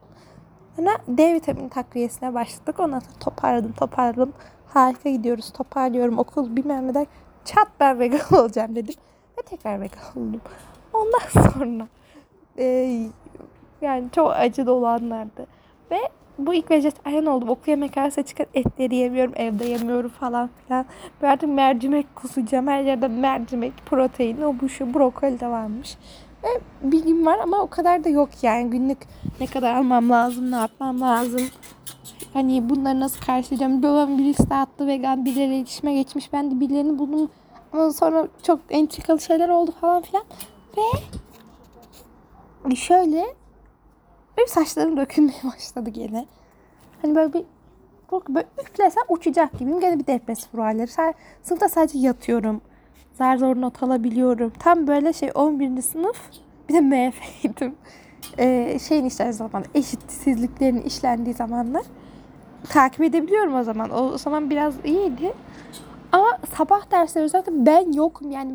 Sonra 0.76 0.98
D 1.08 1.34
vitamini 1.34 1.68
takviyesine 1.68 2.34
başladık. 2.34 2.80
Ondan 2.80 2.98
sonra 2.98 3.18
toparladım 3.20 3.72
toparladım. 3.72 4.32
Harika 4.66 5.10
gidiyoruz 5.10 5.50
toparlıyorum 5.50 6.18
okul 6.18 6.56
bilmem 6.56 6.88
ne 6.88 6.94
der. 6.94 7.06
Çat 7.44 7.68
ben 7.80 7.98
vegan 7.98 8.20
olacağım 8.40 8.76
dedim. 8.76 8.94
Ve 9.38 9.42
tekrar 9.42 9.80
vegan 9.80 10.02
oldum. 10.16 10.40
Ondan 10.92 11.50
sonra 11.50 11.86
e, 12.58 12.98
yani 13.82 14.04
çok 14.12 14.32
acı 14.32 14.66
dolu 14.66 14.86
anlardı. 14.86 15.46
Ve 15.90 15.98
bu 16.38 16.54
ilk 16.54 16.70
vejetaryen 16.70 17.26
oldum. 17.26 17.48
Okul 17.48 17.70
yemekhanesi 17.70 18.24
çıkan 18.24 18.46
etleri 18.54 18.94
yemiyorum. 18.94 19.32
Evde 19.36 19.64
yemiyorum 19.64 20.10
falan 20.10 20.50
filan. 20.66 20.86
Böyle 21.22 21.32
artık 21.32 21.48
mercimek 21.48 22.16
kusacağım. 22.16 22.66
Her 22.66 22.82
yerde 22.82 23.08
mercimek, 23.08 23.72
protein, 23.86 24.42
o 24.42 24.54
bu 24.60 24.68
şu 24.68 24.94
brokoli 24.94 25.40
de 25.40 25.48
varmış. 25.48 25.96
Ve 26.44 26.60
bilgim 26.82 27.26
var 27.26 27.38
ama 27.38 27.58
o 27.58 27.66
kadar 27.66 28.04
da 28.04 28.08
yok 28.08 28.28
yani. 28.42 28.70
Günlük 28.70 28.98
ne 29.40 29.46
kadar 29.46 29.74
almam 29.74 30.10
lazım, 30.10 30.50
ne 30.50 30.56
yapmam 30.56 31.00
lazım. 31.00 31.42
Hani 32.32 32.68
bunları 32.68 33.00
nasıl 33.00 33.20
karşılayacağım. 33.20 33.82
Babam 33.82 34.18
bir 34.18 34.24
liste 34.24 34.54
attı 34.54 34.86
vegan 34.86 35.24
birileriyle 35.24 35.56
iletişime 35.56 35.94
geçmiş. 35.94 36.32
Ben 36.32 36.50
de 36.50 36.60
birilerini 36.60 36.98
buldum. 36.98 37.30
Ama 37.72 37.92
sonra 37.92 38.28
çok 38.42 38.60
entrikalı 38.70 39.20
şeyler 39.20 39.48
oldu 39.48 39.74
falan 39.80 40.02
filan. 40.02 40.24
Ve 42.66 42.74
şöyle 42.76 43.24
benim 44.36 44.48
saçlarım 44.48 44.96
dökülmeye 44.96 45.42
başladı 45.54 45.90
gene. 45.90 46.26
Hani 47.02 47.14
böyle 47.14 47.32
bir 47.32 47.44
böyle 48.28 48.46
üflesem 48.62 49.02
uçacak 49.08 49.58
gibiyim. 49.58 49.80
Gene 49.80 49.98
bir 49.98 50.06
depresif 50.06 50.54
ruh 50.54 50.62
halleri. 50.62 51.14
Sınıfta 51.42 51.68
sadece 51.68 51.98
yatıyorum. 51.98 52.60
Zar 53.18 53.36
zor 53.36 53.56
not 53.56 53.82
alabiliyorum. 53.82 54.52
Tam 54.58 54.86
böyle 54.86 55.12
şey 55.12 55.30
11. 55.34 55.82
sınıf 55.82 56.30
bir 56.68 56.74
de 56.74 56.80
MF'ydim. 56.80 57.74
Ee, 58.38 58.78
şeyin 58.88 59.04
işlendiği 59.04 59.32
zaman 59.34 59.64
eşitsizliklerin 59.74 60.80
işlendiği 60.80 61.34
zamanlar 61.34 61.82
takip 62.68 63.00
edebiliyorum 63.00 63.54
o 63.54 63.62
zaman. 63.62 63.90
O 63.90 64.18
zaman 64.18 64.50
biraz 64.50 64.74
iyiydi. 64.84 65.32
Ama 66.12 66.38
sabah 66.56 66.90
dersleri 66.90 67.28
zaten 67.28 67.66
ben 67.66 67.92
yokum 67.92 68.30
yani 68.30 68.52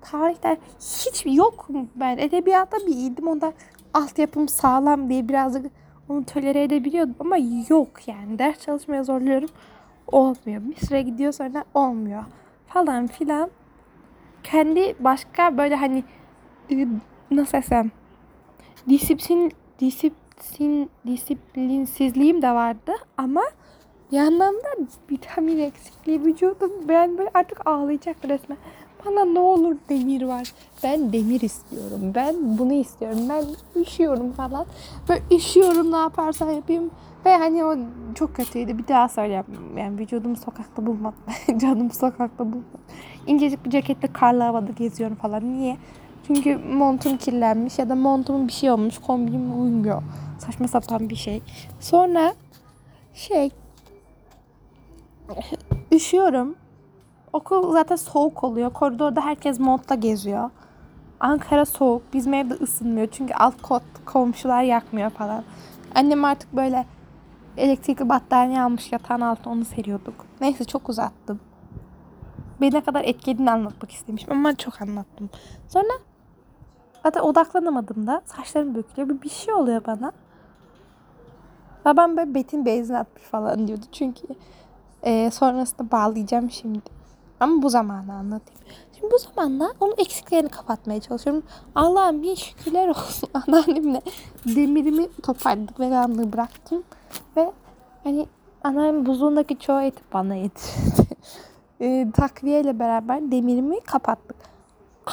tarih 0.00 0.42
der 0.42 0.56
hiç 0.80 1.26
yokum 1.26 1.88
ben. 1.96 2.18
Edebiyatta 2.18 2.76
bir 2.76 2.92
iyiydim. 2.92 3.28
Onda 3.28 3.52
altyapım 3.94 4.48
sağlam 4.48 5.08
diye 5.08 5.28
birazcık 5.28 5.66
onu 6.08 6.24
tolere 6.24 6.62
edebiliyordum 6.62 7.14
ama 7.20 7.36
yok 7.68 8.08
yani. 8.08 8.38
Ders 8.38 8.60
çalışmaya 8.60 9.04
zorluyorum. 9.04 9.48
Olmuyor. 10.06 10.62
Bir 10.62 10.86
süre 10.86 11.02
gidiyor 11.02 11.32
sonra 11.32 11.64
olmuyor. 11.74 12.24
Falan 12.66 13.06
filan. 13.06 13.50
Kendi 14.44 14.94
başka 15.00 15.58
böyle 15.58 15.76
hani 15.76 16.04
ıı, 16.72 16.86
nasıl 17.30 17.58
desem 17.58 17.90
disiplin 18.88 19.52
disiplin 19.80 20.90
disiplinsizliğim 21.06 22.42
de 22.42 22.50
vardı 22.50 22.92
ama 23.16 23.42
yandan 24.10 24.54
da 24.54 24.86
vitamin 25.10 25.58
eksikliği 25.58 26.24
vücudum 26.24 26.72
ben 26.88 27.18
böyle 27.18 27.30
artık 27.34 27.66
ağlayacak 27.66 28.16
resmen. 28.28 28.58
Bana 29.06 29.24
ne 29.24 29.38
olur 29.38 29.76
demir 29.88 30.22
var. 30.22 30.52
Ben 30.82 31.12
demir 31.12 31.40
istiyorum. 31.40 32.00
Ben 32.14 32.58
bunu 32.58 32.72
istiyorum. 32.72 33.18
Ben 33.28 33.44
üşüyorum 33.80 34.32
falan. 34.32 34.66
Böyle 35.08 35.22
üşüyorum 35.30 35.92
ne 35.92 35.96
yaparsam 35.96 36.50
yapayım. 36.50 36.90
Ve 37.24 37.36
hani 37.36 37.64
o 37.64 37.76
çok 38.14 38.36
kötüydü. 38.36 38.78
Bir 38.78 38.88
daha 38.88 39.08
söyleyeyim. 39.08 39.44
Yani 39.78 39.98
vücudumu 39.98 40.36
sokakta 40.36 40.86
bulmadım. 40.86 41.18
Canımı 41.58 41.94
sokakta 41.94 42.44
bulmadım. 42.44 42.80
İncecik 43.26 43.64
bir 43.64 43.70
ceketle 43.70 44.08
karlı 44.12 44.42
havada 44.42 44.72
geziyorum 44.72 45.16
falan. 45.16 45.52
Niye? 45.52 45.76
Çünkü 46.26 46.56
montum 46.56 47.16
kirlenmiş 47.16 47.78
ya 47.78 47.88
da 47.88 47.94
montumun 47.94 48.48
bir 48.48 48.52
şey 48.52 48.70
olmuş. 48.70 48.98
Kombinim 48.98 49.62
uymuyor. 49.62 50.02
Saçma 50.38 50.68
sapan 50.68 51.10
bir 51.10 51.16
şey. 51.16 51.42
Sonra 51.80 52.34
şey 53.14 53.50
üşüyorum. 55.92 56.54
Okul 57.32 57.72
zaten 57.72 57.96
soğuk 57.96 58.44
oluyor. 58.44 58.72
Koridorda 58.72 59.20
herkes 59.20 59.60
montla 59.60 59.94
geziyor. 59.94 60.50
Ankara 61.20 61.64
soğuk. 61.64 62.02
Bizim 62.12 62.34
evde 62.34 62.54
ısınmıyor. 62.54 63.08
Çünkü 63.10 63.34
alt 63.34 63.62
kot 63.62 63.82
komşular 64.04 64.62
yakmıyor 64.62 65.10
falan. 65.10 65.44
Annem 65.94 66.24
artık 66.24 66.52
böyle 66.56 66.86
elektrikli 67.56 68.08
battaniye 68.08 68.62
almış 68.62 68.92
yatağın 68.92 69.20
altına 69.20 69.52
onu 69.52 69.64
seriyorduk. 69.64 70.26
Neyse 70.40 70.64
çok 70.64 70.88
uzattım. 70.88 71.40
Beni 72.60 72.74
ne 72.74 72.80
kadar 72.80 73.04
etkilediğini 73.04 73.50
anlatmak 73.50 73.92
istemişim 73.92 74.32
ama 74.32 74.56
çok 74.56 74.82
anlattım. 74.82 75.30
Sonra 75.68 75.92
zaten 77.02 77.20
odaklanamadım 77.20 78.06
da 78.06 78.22
saçlarım 78.24 78.74
dökülüyor. 78.74 79.08
Bir, 79.08 79.22
bir 79.22 79.28
şey 79.28 79.54
oluyor 79.54 79.82
bana. 79.86 80.12
Babam 81.84 82.16
böyle 82.16 82.34
betin 82.34 82.66
benzin 82.66 82.94
atmış 82.94 83.22
falan 83.22 83.68
diyordu. 83.68 83.84
Çünkü 83.92 84.26
e, 85.02 85.30
sonrasında 85.30 85.90
bağlayacağım 85.90 86.50
şimdi. 86.50 86.99
Ama 87.40 87.62
bu 87.62 87.68
zamanı 87.68 88.14
anlatayım. 88.14 88.60
Şimdi 88.98 89.12
bu 89.12 89.18
zamanla 89.18 89.72
onun 89.80 89.94
eksiklerini 89.98 90.48
kapatmaya 90.48 91.00
çalışıyorum. 91.00 91.42
Allah'ım 91.74 92.22
bir 92.22 92.36
şükürler 92.36 92.88
olsun. 92.88 93.28
Anneannemle 93.34 94.02
demirimi 94.44 95.08
toparladık. 95.22 95.80
Veganlığı 95.80 96.32
bıraktım. 96.32 96.82
Ve 97.36 97.52
hani 98.04 98.26
anneannem 98.64 99.06
buzluğundaki 99.06 99.58
çoğu 99.58 99.80
eti 99.80 100.02
bana 100.12 100.34
yedirdi. 100.34 101.08
e, 101.80 102.06
takviyeyle 102.14 102.78
beraber 102.78 103.30
demirimi 103.30 103.80
kapattık. 103.80 104.36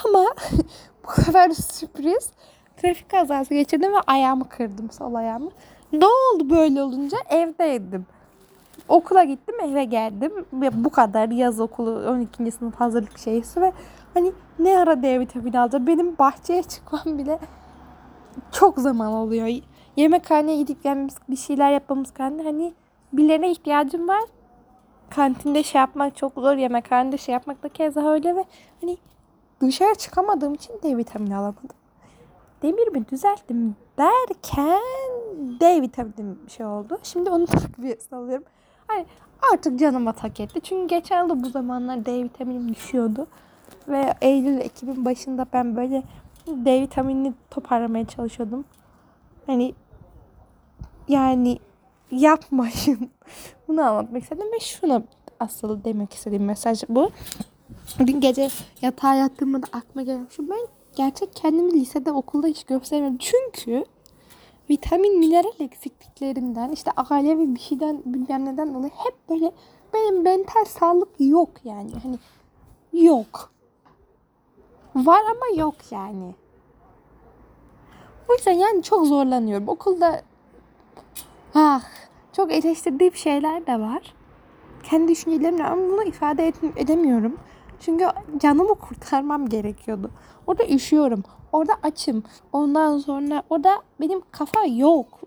Ama 0.06 0.26
bu 1.04 1.08
kadar 1.08 1.50
sürpriz. 1.50 2.30
Trafik 2.78 3.10
kazası 3.10 3.54
geçirdim 3.54 3.94
ve 3.94 4.00
ayağımı 4.08 4.50
kırdım 4.50 4.92
sol 4.92 5.14
ayağımı. 5.14 5.50
Ne 5.94 6.06
oldu 6.06 6.50
böyle 6.50 6.84
olunca? 6.84 7.18
Evdeydim. 7.30 8.06
Okula 8.88 9.24
gittim 9.24 9.56
eve 9.64 9.84
geldim. 9.84 10.32
Ve 10.54 10.84
bu 10.84 10.90
kadar 10.90 11.30
yaz 11.30 11.60
okulu 11.60 12.10
12. 12.10 12.52
sınıf 12.52 12.76
hazırlık 12.76 13.18
şeysi 13.18 13.62
ve 13.62 13.74
hani 14.14 14.32
ne 14.60 14.80
ara 14.80 15.04
D 15.04 15.20
vitamini 15.20 15.60
alacağım. 15.60 15.88
Benim 15.88 16.18
bahçeye 16.18 16.64
çıkmam 16.70 17.18
bile 17.18 17.40
çok 18.52 18.80
zaman 18.80 19.12
oluyor. 19.12 19.48
Yemekhaneye 19.96 20.58
gidip 20.58 20.84
gelmemiz, 20.84 21.16
bir 21.30 21.36
şeyler 21.36 21.72
yapmamız 21.72 22.12
kanka 22.12 22.46
hani 22.46 22.74
birilerine 23.14 23.52
ihtiyacım 23.52 24.08
var. 24.08 24.24
Kantinde 25.10 25.64
şey 25.64 25.82
yapmak 25.82 26.16
çok 26.16 26.34
zor. 26.34 26.56
Yemekhanede 26.56 27.18
şey 27.18 27.34
yapmak 27.34 27.64
da 27.64 27.70
keza 27.70 28.12
öyle 28.12 28.36
ve 28.36 28.46
hani 28.82 28.98
dışarı 29.62 29.96
çıkamadığım 29.96 30.54
için 30.54 30.74
D 30.84 30.98
vitamini 30.98 31.36
alamadım. 31.36 31.78
Demirimi 32.62 33.10
düzelttim 33.10 33.76
derken 33.98 34.82
D 35.60 35.82
vitamini 35.82 36.50
şey 36.50 36.66
oldu. 36.66 37.00
Şimdi 37.04 37.30
onun 37.30 37.46
takviyesini 37.46 38.20
alıyorum. 38.20 38.46
Hani 38.88 39.06
artık 39.54 39.80
canıma 39.80 40.14
tak 40.14 40.40
etti. 40.40 40.62
Çünkü 40.64 40.88
geçen 40.88 41.28
yıl 41.28 41.44
bu 41.44 41.50
zamanlar 41.50 42.06
D 42.06 42.24
vitaminim 42.24 42.76
düşüyordu. 42.76 43.28
Ve 43.88 44.14
Eylül, 44.22 44.58
Ekim'in 44.58 45.06
başında 45.06 45.46
ben 45.54 45.76
böyle 45.76 46.04
D 46.48 46.82
vitaminini 46.82 47.34
toparlamaya 47.50 48.08
çalışıyordum. 48.08 48.66
Hani 49.46 49.74
yani 51.08 51.60
yapmayın. 52.12 53.10
Bunu 53.68 53.82
anlatmak 53.82 54.24
istedim 54.24 54.48
ve 54.56 54.60
şunu 54.60 55.04
asıl 55.40 55.84
demek 55.84 56.14
istediğim 56.14 56.46
mesaj 56.46 56.84
bu. 56.90 57.12
Dün 58.00 58.22
gece 58.22 58.50
yatağa 58.82 59.16
yattığımda 59.16 59.62
da 59.62 59.68
aklıma 59.72 60.06
gelen 60.06 60.28
şu 60.30 60.50
ben 60.50 60.68
gerçek 60.96 61.36
kendimi 61.36 61.74
lisede 61.74 62.12
okulda 62.12 62.48
hiç 62.48 62.64
göstermedim. 62.64 63.18
Çünkü 63.18 63.86
vitamin 64.70 65.20
mineral 65.20 65.60
eksikliklerinden 65.60 66.72
işte 66.72 66.92
ailevi 66.92 67.56
bir 67.56 67.60
şeyden 67.60 68.02
bilmem 68.06 68.46
neden 68.46 68.74
dolayı 68.74 68.92
hep 68.96 69.30
böyle 69.30 69.52
benim 69.94 70.22
mental 70.24 70.66
sağlık 70.66 71.10
yok 71.20 71.50
yani. 71.64 71.92
Hani 72.04 72.20
yok. 72.94 73.52
Var 74.96 75.22
ama 75.22 75.62
yok 75.62 75.76
yani. 75.92 76.36
O 78.30 78.34
yüzden 78.34 78.52
yani 78.52 78.84
çok 78.84 79.06
zorlanıyorum. 79.06 79.68
Okulda 79.68 80.22
ah 81.56 81.84
çok 82.34 82.52
eleştirdiğim 82.52 83.16
şeyler 83.16 83.68
de 83.68 83.80
var. 83.80 84.14
Kendi 84.84 85.12
düşüncelerimle 85.12 85.64
ama 85.64 85.82
bunu 85.82 86.04
ifade 86.04 86.54
edemiyorum. 86.76 87.38
Çünkü 87.80 88.08
canımı 88.38 88.76
kurtarmam 88.76 89.50
gerekiyordu. 89.50 90.12
Orada 90.48 90.68
üşüyorum. 90.68 91.24
Orada 91.52 91.74
açım. 91.84 92.24
Ondan 92.54 92.98
sonra 92.98 93.44
orada 93.50 93.82
benim 94.02 94.22
kafa 94.32 94.66
yok. 94.66 95.20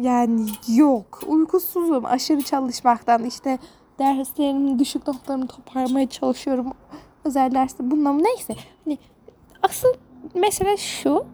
Yani 0.00 0.46
yok. 0.68 1.20
Uykusuzum 1.26 2.04
aşırı 2.04 2.42
çalışmaktan. 2.42 3.24
İşte 3.24 3.58
derslerimin 3.98 4.78
düşük 4.78 5.08
notlarımı 5.08 5.46
toparlamaya 5.46 6.08
çalışıyorum. 6.08 6.72
Özel 7.24 7.54
derste 7.54 7.90
bununla 7.90 8.12
neyse. 8.12 8.54
Hani 8.84 8.98
asıl 9.62 9.88
mesele 10.34 10.76
şu. 10.76 11.24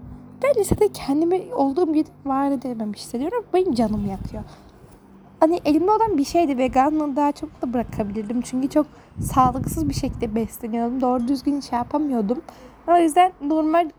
Ben 0.42 0.55
lisede 0.55 0.88
kendimi 0.88 1.55
olduğum 1.55 1.92
gibi 1.92 2.09
var 2.24 2.50
edememiş 2.50 3.00
hissediyorum. 3.00 3.44
Benim 3.55 3.74
canım 3.74 4.07
yakıyor. 4.11 4.44
Hani 5.44 5.61
elimde 5.64 5.90
olan 5.90 6.18
bir 6.18 6.24
şeydi. 6.24 6.59
Veganlığı 6.59 7.16
daha 7.16 7.33
çok 7.33 7.62
da 7.62 7.72
bırakabilirdim. 7.72 8.40
Çünkü 8.40 8.68
çok 8.68 8.87
sağlıksız 9.20 9.88
bir 9.88 9.94
şekilde 9.94 10.35
besleniyordum. 10.35 11.00
Doğru 11.00 11.28
düzgün 11.28 11.61
şey 11.61 11.78
yapamıyordum. 11.78 12.42
O 12.88 12.96
yüzden 12.96 13.33
normal 13.40 13.90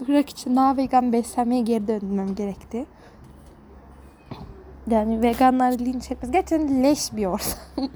bırak 0.00 0.30
için 0.30 0.56
daha 0.56 0.76
vegan 0.76 1.12
beslenmeye 1.12 1.62
geri 1.62 1.88
dönmem 1.88 2.34
gerekti. 2.34 2.86
Yani 4.90 5.22
veganlar 5.22 5.72
linç 5.72 6.10
etmez. 6.10 6.30
Gerçekten 6.30 6.82
leş 6.82 7.12
bir 7.16 7.26
ortam. 7.26 7.58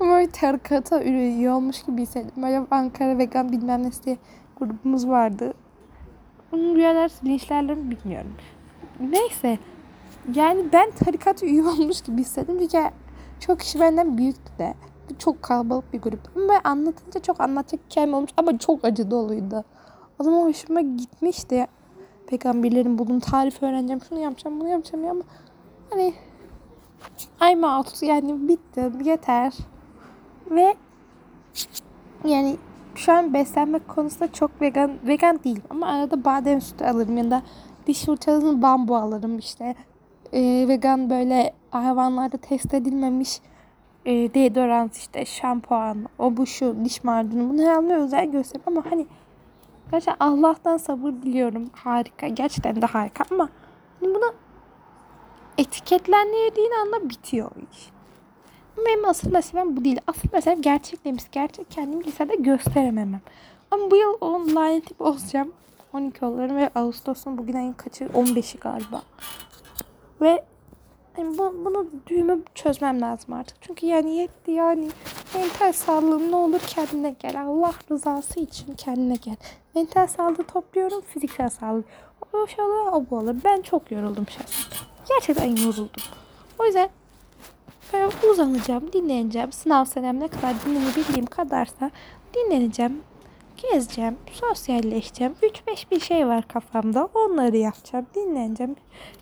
Böyle 0.00 0.30
tarikata 0.30 1.02
üye 1.02 1.50
olmuş 1.50 1.82
gibi 1.82 2.02
hissettim. 2.02 2.42
Böyle 2.42 2.62
Ankara 2.70 3.18
vegan 3.18 3.52
bilmem 3.52 3.82
ne 3.82 3.90
diye 4.04 4.16
grubumuz 4.56 5.08
vardı. 5.08 5.54
Üyeler 6.52 7.10
linçlerler 7.24 7.76
mi 7.76 7.90
bilmiyorum. 7.90 8.34
Neyse. 9.00 9.58
Yani 10.34 10.72
ben 10.72 10.90
tarikat 10.90 11.42
üye 11.42 11.62
olmuş 11.68 12.00
gibi 12.00 12.20
hissettim. 12.20 12.58
Çünkü 12.58 12.90
çok 13.40 13.60
kişi 13.60 13.80
benden 13.80 14.18
büyüktü 14.18 14.58
de. 14.58 14.74
Çok 15.18 15.42
kalabalık 15.42 15.92
bir 15.92 16.00
grup. 16.00 16.20
Ama 16.36 16.60
anlatınca 16.64 17.20
çok 17.20 17.40
anlatacak 17.40 17.80
hikayem 17.90 18.14
olmuş 18.14 18.30
ama 18.36 18.58
çok 18.58 18.84
acı 18.84 19.10
doluydu. 19.10 19.64
O 20.18 20.24
zaman 20.24 20.44
hoşuma 20.44 20.80
gitmişti. 20.80 21.66
Peygamberlerin 22.26 22.98
bulun 22.98 23.20
tarifi 23.20 23.66
öğreneceğim. 23.66 24.00
Şunu 24.08 24.18
yapacağım, 24.18 24.60
bunu 24.60 24.68
yapacağım 24.68 25.04
ya 25.04 25.10
ama 25.10 25.22
hani 25.90 26.14
I'm 27.50 27.62
out 27.62 28.02
yani 28.02 28.48
bitti 28.48 28.90
yeter. 29.04 29.52
Ve 30.50 30.74
yani 32.24 32.56
şu 32.94 33.12
an 33.12 33.34
beslenme 33.34 33.78
konusunda 33.78 34.32
çok 34.32 34.60
vegan 34.60 34.90
vegan 35.06 35.44
değil 35.44 35.60
ama 35.70 35.86
arada 35.86 36.24
badem 36.24 36.60
sütü 36.60 36.84
alırım 36.84 37.16
ya 37.16 37.30
da 37.30 37.42
diş 37.86 38.04
fırçasını 38.04 38.62
bambu 38.62 38.96
alırım 38.96 39.38
işte 39.38 39.74
e, 40.32 40.68
vegan 40.68 41.10
böyle 41.10 41.52
hayvanlarda 41.70 42.36
test 42.36 42.74
edilmemiş 42.74 43.40
e, 44.04 44.12
deodorant 44.12 44.96
işte 44.96 45.24
şampuan 45.24 46.06
o 46.18 46.36
bu 46.36 46.46
şu 46.46 46.84
diş 46.84 47.04
macunu 47.04 47.50
bunu 47.50 47.70
almaya 47.70 47.98
özel 47.98 48.30
göstereyim 48.30 48.64
ama 48.66 48.90
hani 48.90 49.06
gerçekten 49.90 50.26
Allah'tan 50.26 50.76
sabır 50.76 51.12
diliyorum 51.12 51.70
harika 51.72 52.28
gerçekten 52.28 52.82
de 52.82 52.86
harika 52.86 53.24
ama 53.30 53.48
hani 54.00 54.14
bunu 54.14 54.34
etiketlendiğin 55.58 56.72
anda 56.86 57.10
bitiyor 57.10 57.50
iş. 57.72 57.90
Benim 58.86 59.04
asıl 59.04 59.32
meselem 59.32 59.76
bu 59.76 59.84
değil. 59.84 60.00
Asıl 60.06 60.28
meselem 60.32 60.62
gerçek 60.62 61.04
demiş. 61.04 61.24
Gerçek 61.32 61.70
kendimi 61.70 62.04
lisede 62.04 62.34
gösterememem. 62.34 63.20
Ama 63.70 63.90
bu 63.90 63.96
yıl 63.96 64.14
o 64.20 64.54
laneti 64.54 64.98
bozacağım. 64.98 65.52
12 65.92 66.24
olurum 66.24 66.56
ve 66.56 66.70
Ağustos'un 66.74 67.38
bugün 67.38 67.54
ayın 67.54 67.72
kaçı? 67.72 68.04
15'i 68.04 68.60
galiba. 68.60 69.02
Ve 70.20 70.44
yani 71.18 71.38
bu, 71.38 71.64
bunu 71.64 71.86
düğümü 72.06 72.42
çözmem 72.54 73.00
lazım 73.00 73.34
artık. 73.34 73.56
Çünkü 73.60 73.86
yani 73.86 74.16
yetti 74.16 74.50
yani. 74.50 74.88
Mental 75.34 75.72
sağlığım 75.72 76.30
ne 76.30 76.36
olur 76.36 76.60
kendine 76.66 77.14
gel. 77.18 77.42
Allah 77.42 77.72
rızası 77.90 78.40
için 78.40 78.74
kendine 78.74 79.14
gel. 79.14 79.36
Mental 79.74 80.06
sağlığı 80.06 80.44
topluyorum. 80.44 81.00
Fiziksel 81.00 81.48
sağlığı. 81.48 81.84
O 82.32 82.46
şey 82.46 82.64
oluyor, 82.64 82.92
o 82.92 83.04
bu 83.10 83.16
olur. 83.16 83.34
Ben 83.44 83.62
çok 83.62 83.90
yoruldum 83.90 84.26
şahsen. 84.28 84.78
Gerçekten 85.08 85.56
yoruldum. 85.56 85.90
O 86.58 86.64
yüzden 86.64 86.88
ben 87.92 88.10
uzanacağım, 88.30 88.92
dinleneceğim. 88.92 89.52
Sınav 89.52 89.84
senem 89.84 90.20
ne 90.20 90.28
kadar 90.28 90.54
dinlenebildiğim 90.66 91.26
kadarsa 91.26 91.90
dinleneceğim. 92.34 93.00
Gezeceğim, 93.56 94.16
sosyalleşeceğim. 94.32 95.34
3-5 95.42 95.90
bir 95.90 96.00
şey 96.00 96.26
var 96.26 96.48
kafamda. 96.48 97.08
Onları 97.14 97.56
yapacağım, 97.56 98.06
dinleneceğim. 98.14 98.76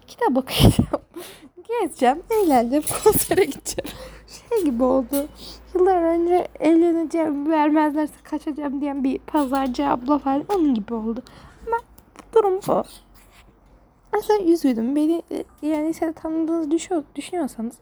Kitap 0.07 0.37
okuyacağım. 0.37 1.03
Gezeceğim, 1.69 2.23
eğleneceğim, 2.31 2.85
konsere 3.05 3.45
gideceğim. 3.45 3.99
Şey 4.27 4.65
gibi 4.65 4.83
oldu. 4.83 5.29
Yıllar 5.75 6.03
önce 6.03 6.49
evleneceğim, 6.61 7.51
vermezlerse 7.51 8.15
kaçacağım 8.25 8.81
diyen 8.81 9.05
bir 9.05 9.19
pazarcı 9.19 9.87
abla 9.87 10.21
var. 10.25 10.43
Onun 10.55 10.75
gibi 10.75 10.95
oldu. 10.95 11.23
Ama 11.67 11.77
durum 12.35 12.61
bu. 12.67 12.83
Aslında 14.13 14.43
üzüldüm. 14.43 14.97
Beni 14.97 15.23
yani 15.63 15.95
size 15.95 16.13
tanıdığınızı 16.13 16.71
düşünüyor, 16.71 17.05
düşünüyorsanız 17.15 17.77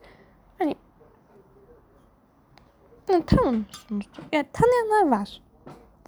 hani 0.59 0.75
Hı, 3.11 3.23
tanımıyorsunuzdur. 3.27 4.23
Yani 4.33 4.47
tanıyanlar 4.53 5.19
var. 5.19 5.43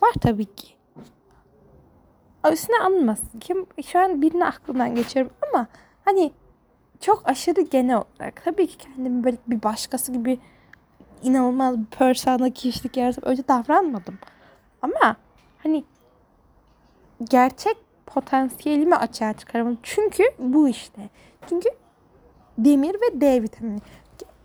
Var 0.02 0.12
tabii 0.20 0.54
ki. 0.54 0.68
Üstüne 2.52 2.78
alınmasın. 2.78 3.38
Kim 3.40 3.66
şu 3.86 3.98
an 3.98 4.22
birini 4.22 4.44
aklımdan 4.44 4.94
geçiyorum 4.94 5.32
ama 5.48 5.66
hani 6.06 6.32
çok 7.00 7.28
aşırı 7.28 7.60
genel 7.60 7.96
olarak. 7.96 8.44
Tabii 8.44 8.66
ki 8.66 8.78
kendimi 8.78 9.24
böyle 9.24 9.36
bir 9.46 9.62
başkası 9.62 10.12
gibi 10.12 10.38
inanılmaz 11.22 11.78
bir 11.78 11.84
persona 11.84 12.50
kişilik 12.50 12.96
yaratıp 12.96 13.26
öyle 13.26 13.48
davranmadım. 13.48 14.18
Ama 14.82 15.16
hani 15.62 15.84
gerçek 17.30 17.76
potansiyelimi 18.06 18.96
açığa 18.96 19.32
çıkaramadım. 19.32 19.78
Çünkü 19.82 20.22
bu 20.38 20.68
işte. 20.68 21.08
Çünkü 21.48 21.68
demir 22.58 22.94
ve 22.94 23.20
D 23.20 23.42
vitamini. 23.42 23.78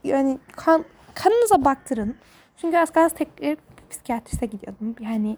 Yani 0.04 0.40
kan, 0.56 0.86
kanınıza 1.14 1.66
baktırın. 1.66 2.16
Çünkü 2.58 2.78
az 2.78 2.92
kalsın 2.92 3.16
tekrar 3.16 3.58
psikiyatriste 3.90 4.46
gidiyordum. 4.46 4.96
Yani 5.00 5.38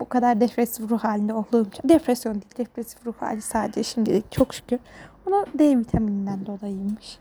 bu 0.00 0.08
kadar 0.08 0.40
depresif 0.40 0.90
ruh 0.90 1.04
halinde 1.04 1.34
olduğum 1.34 1.66
için. 1.66 1.88
Depresyon 1.88 2.34
değil, 2.34 2.54
depresif 2.58 3.06
ruh 3.06 3.14
hali 3.20 3.42
sadece 3.42 3.82
şimdilik 3.82 4.32
çok 4.32 4.54
şükür. 4.54 4.78
Ona 5.26 5.46
D 5.58 5.78
vitamininden 5.78 6.46
dolayıymış. 6.46 7.18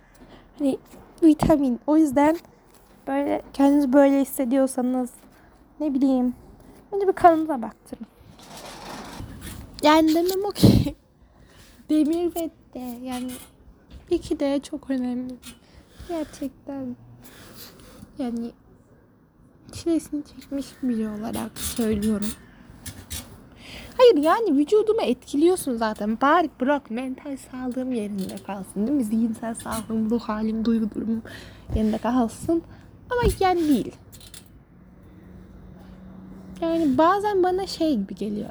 Hani 0.60 0.78
vitamin. 1.24 1.80
O 1.88 1.98
yüzden 1.98 2.38
böyle 3.08 3.42
kendinizi 3.54 3.94
böyle 3.94 4.22
hissediyorsanız 4.22 5.10
ne 5.80 5.94
bileyim 5.94 6.36
önce 6.92 7.08
bir 7.08 7.14
kanınıza 7.14 7.62
baktırın. 7.62 8.08
Yani 9.84 10.16
demem 10.16 10.46
o 10.46 10.52
ki 10.52 10.96
demir 11.90 12.36
ve 12.36 12.50
D 12.74 12.80
yani 12.80 13.32
iki 14.10 14.40
de 14.40 14.60
çok 14.60 14.90
önemli. 14.90 15.34
Gerçekten 16.08 16.96
yani 18.18 18.52
çilesini 19.72 20.24
çekmiş 20.24 20.68
biri 20.84 21.10
olarak 21.10 21.58
söylüyorum. 21.58 22.28
Hayır 23.98 24.24
yani 24.24 24.58
vücudumu 24.58 25.02
etkiliyorsun 25.02 25.76
zaten. 25.78 26.22
Bari 26.22 26.50
bırak 26.62 26.92
mental 26.92 27.38
sağlığım 27.38 27.92
yerinde 27.92 28.36
kalsın 28.48 28.88
değil 28.88 28.98
mi? 28.98 29.04
Zihinsel 29.04 29.54
sağlığım, 29.54 30.10
ruh 30.10 30.22
halim, 30.22 30.66
duygu 30.66 30.96
durumum 30.96 31.22
yerinde 31.76 31.98
kalsın. 31.98 32.64
Ama 33.10 33.22
yani 33.40 33.68
değil. 33.68 33.96
Yani 36.62 36.98
bazen 36.98 37.44
bana 37.44 37.68
şey 37.68 37.96
gibi 37.96 38.16
geliyor. 38.16 38.50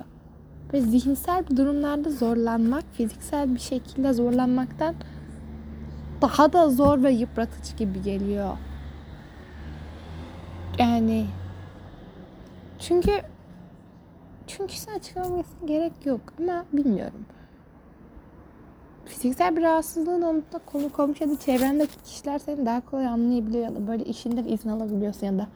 Ve 0.73 0.81
zihinsel 0.81 1.45
durumlarda 1.57 2.11
zorlanmak, 2.11 2.85
fiziksel 2.93 3.55
bir 3.55 3.61
şekilde 3.61 4.13
zorlanmaktan 4.13 4.95
daha 6.23 6.53
da 6.53 6.71
zor 6.71 7.03
ve 7.03 7.11
yıpratıcı 7.13 7.77
gibi 7.77 8.03
geliyor. 8.03 8.57
Yani 10.79 11.27
çünkü 12.79 13.13
çünkü 14.47 14.75
sen 14.75 14.95
açıklamasına 14.95 15.67
gerek 15.67 15.93
yok 16.07 16.21
ama 16.41 16.65
bilmiyorum. 16.73 17.27
Fiziksel 19.05 19.57
bir 19.57 19.63
rahatsızlığın 19.63 20.23
olduğunda 20.23 20.61
konu 20.67 20.93
komşu 20.93 21.25
ya 21.25 21.31
da 21.31 21.39
çevrendeki 21.39 22.03
kişiler 22.05 22.39
seni 22.39 22.67
daha 22.67 22.81
kolay 22.81 23.07
anlayabiliyor 23.07 23.65
ya 23.65 23.75
da 23.75 23.87
böyle 23.87 24.05
işinden 24.05 24.45
izin 24.45 24.69
alabiliyorsun 24.69 25.27
ya 25.27 25.39
da 25.39 25.47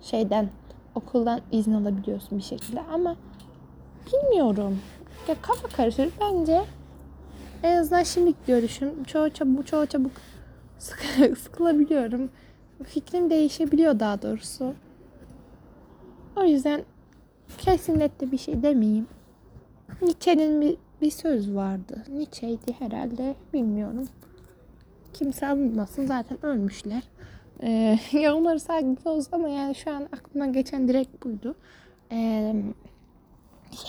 şeyden 0.00 0.48
okuldan 0.94 1.40
izin 1.52 1.72
alabiliyorsun 1.72 2.38
bir 2.38 2.42
şekilde 2.42 2.80
ama 2.80 3.16
bilmiyorum. 4.06 4.78
Ya 5.28 5.34
kafa 5.42 5.68
karışır 5.68 6.08
bence 6.20 6.62
en 7.62 7.76
azından 7.76 8.02
şimdilik 8.02 8.46
görüşüm 8.46 9.04
çoğu 9.04 9.30
çabuk 9.30 9.66
çoğu 9.66 9.86
çabuk 9.86 10.12
sık- 10.78 11.38
sıkılabiliyorum. 11.38 12.30
Fikrim 12.84 13.30
değişebiliyor 13.30 14.00
daha 14.00 14.22
doğrusu. 14.22 14.74
O 16.36 16.44
yüzden 16.44 16.82
kesin 17.58 17.98
net 17.98 18.20
de 18.20 18.32
bir 18.32 18.38
şey 18.38 18.62
demeyeyim. 18.62 19.06
Nietzsche'nin 20.02 20.60
bir, 20.60 20.76
bir 21.02 21.10
söz 21.10 21.54
vardı. 21.54 22.04
Nietzsche'ydi 22.08 22.72
herhalde 22.78 23.34
bilmiyorum. 23.52 24.08
Kimse 25.12 25.46
alınmasın 25.46 26.06
zaten 26.06 26.46
ölmüşler. 26.46 27.02
Ee, 27.62 27.98
ya 28.12 28.36
onları 28.36 28.60
saygı 28.60 29.10
olsun 29.10 29.32
ama 29.32 29.48
yani 29.48 29.74
şu 29.74 29.90
an 29.90 30.02
aklıma 30.02 30.46
geçen 30.46 30.88
direkt 30.88 31.24
buydu. 31.24 31.54
Ee, 32.12 32.54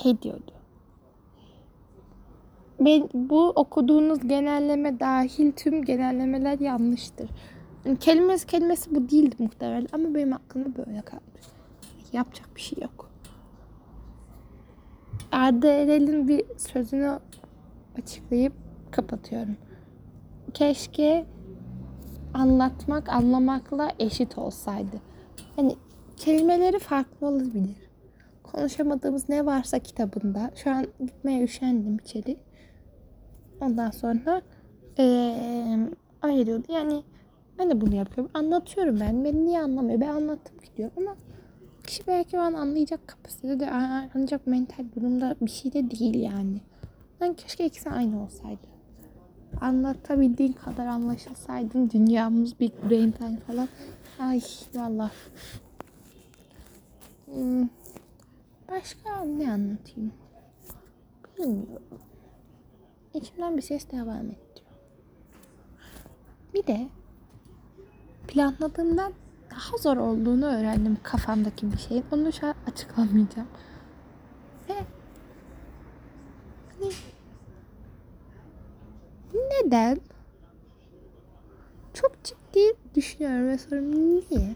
şey 0.01 0.21
diyordu. 0.21 0.51
Ben, 2.79 3.09
bu 3.13 3.49
okuduğunuz 3.49 4.27
genelleme 4.27 4.99
dahil 4.99 5.51
tüm 5.51 5.85
genellemeler 5.85 6.59
yanlıştır. 6.59 7.29
Kelimesi 7.99 8.47
kelimesi 8.47 8.95
bu 8.95 9.09
değildi 9.09 9.35
muhtemelen 9.39 9.87
ama 9.91 10.15
benim 10.15 10.33
aklımda 10.33 10.75
böyle 10.75 11.01
kalmış. 11.01 11.43
Yapacak 12.13 12.55
bir 12.55 12.61
şey 12.61 12.83
yok. 12.83 13.12
Arda 15.31 15.67
Erel'in 15.67 16.27
bir 16.27 16.43
sözünü 16.57 17.19
açıklayıp 17.97 18.53
kapatıyorum. 18.91 19.57
Keşke 20.53 21.25
anlatmak 22.33 23.09
anlamakla 23.09 23.91
eşit 23.99 24.37
olsaydı. 24.37 25.01
Hani 25.55 25.75
kelimeleri 26.17 26.79
farklı 26.79 27.27
olabilir. 27.27 27.89
Konuşamadığımız 28.43 29.29
ne 29.29 29.45
varsa 29.45 29.79
kitabında. 29.79 30.51
Şu 30.55 30.71
an 30.71 30.87
gitmeye 30.99 31.43
üşendim 31.43 31.97
içeri. 31.97 32.37
Ondan 33.61 33.91
sonra 33.91 34.41
ee, 34.99 35.77
ayırıyordu. 36.21 36.73
Yani 36.73 37.03
ben 37.59 37.69
de 37.69 37.81
bunu 37.81 37.95
yapıyorum. 37.95 38.31
Anlatıyorum 38.33 38.99
ben. 38.99 39.23
Beni 39.23 39.45
niye 39.45 39.61
anlamıyor? 39.61 40.01
Ben 40.01 40.07
anlattım 40.07 40.55
gidiyorum 40.63 40.93
ama 40.97 41.15
kişi 41.83 42.07
belki 42.07 42.37
ben 42.37 42.53
anlayacak 42.53 43.07
kapasitede 43.07 43.59
de 43.59 43.71
ancak 44.15 44.47
mental 44.47 44.85
durumda 44.95 45.35
bir 45.41 45.51
şey 45.51 45.73
de 45.73 45.91
değil 45.91 46.15
yani. 46.15 46.61
Ben 47.21 47.33
keşke 47.33 47.65
ikisi 47.65 47.89
aynı 47.89 48.23
olsaydı. 48.23 48.67
Anlatabildiğin 49.61 50.53
kadar 50.53 50.85
anlaşılsaydın 50.85 51.89
dünyamız 51.89 52.59
Big 52.59 52.73
Brain 52.89 53.11
Time 53.11 53.39
falan. 53.39 53.67
Ay 54.19 54.41
valla. 54.75 55.11
Hmm. 57.25 57.67
Başka 58.71 59.23
ne 59.23 59.51
anlatayım? 59.51 60.13
Bilmiyorum. 61.37 61.83
İçimden 63.13 63.57
bir 63.57 63.61
ses 63.61 63.91
devam 63.91 64.25
ediyor. 64.25 64.37
Bir 66.53 66.67
de 66.67 66.87
planladığımdan 68.27 69.13
daha 69.55 69.77
zor 69.77 69.97
olduğunu 69.97 70.45
öğrendim 70.45 70.97
kafamdaki 71.03 71.71
bir 71.71 71.77
şeyin. 71.77 72.05
Onu 72.11 72.33
şu 72.33 72.47
an 72.47 72.55
açıklamayacağım. 72.71 73.47
Ve 74.69 74.73
hani 76.79 76.91
neden? 79.49 79.99
Çok 81.93 82.23
ciddi 82.23 82.73
düşünüyorum 82.95 83.47
ve 83.47 83.57
soruyorum 83.57 83.91
niye? 83.91 84.55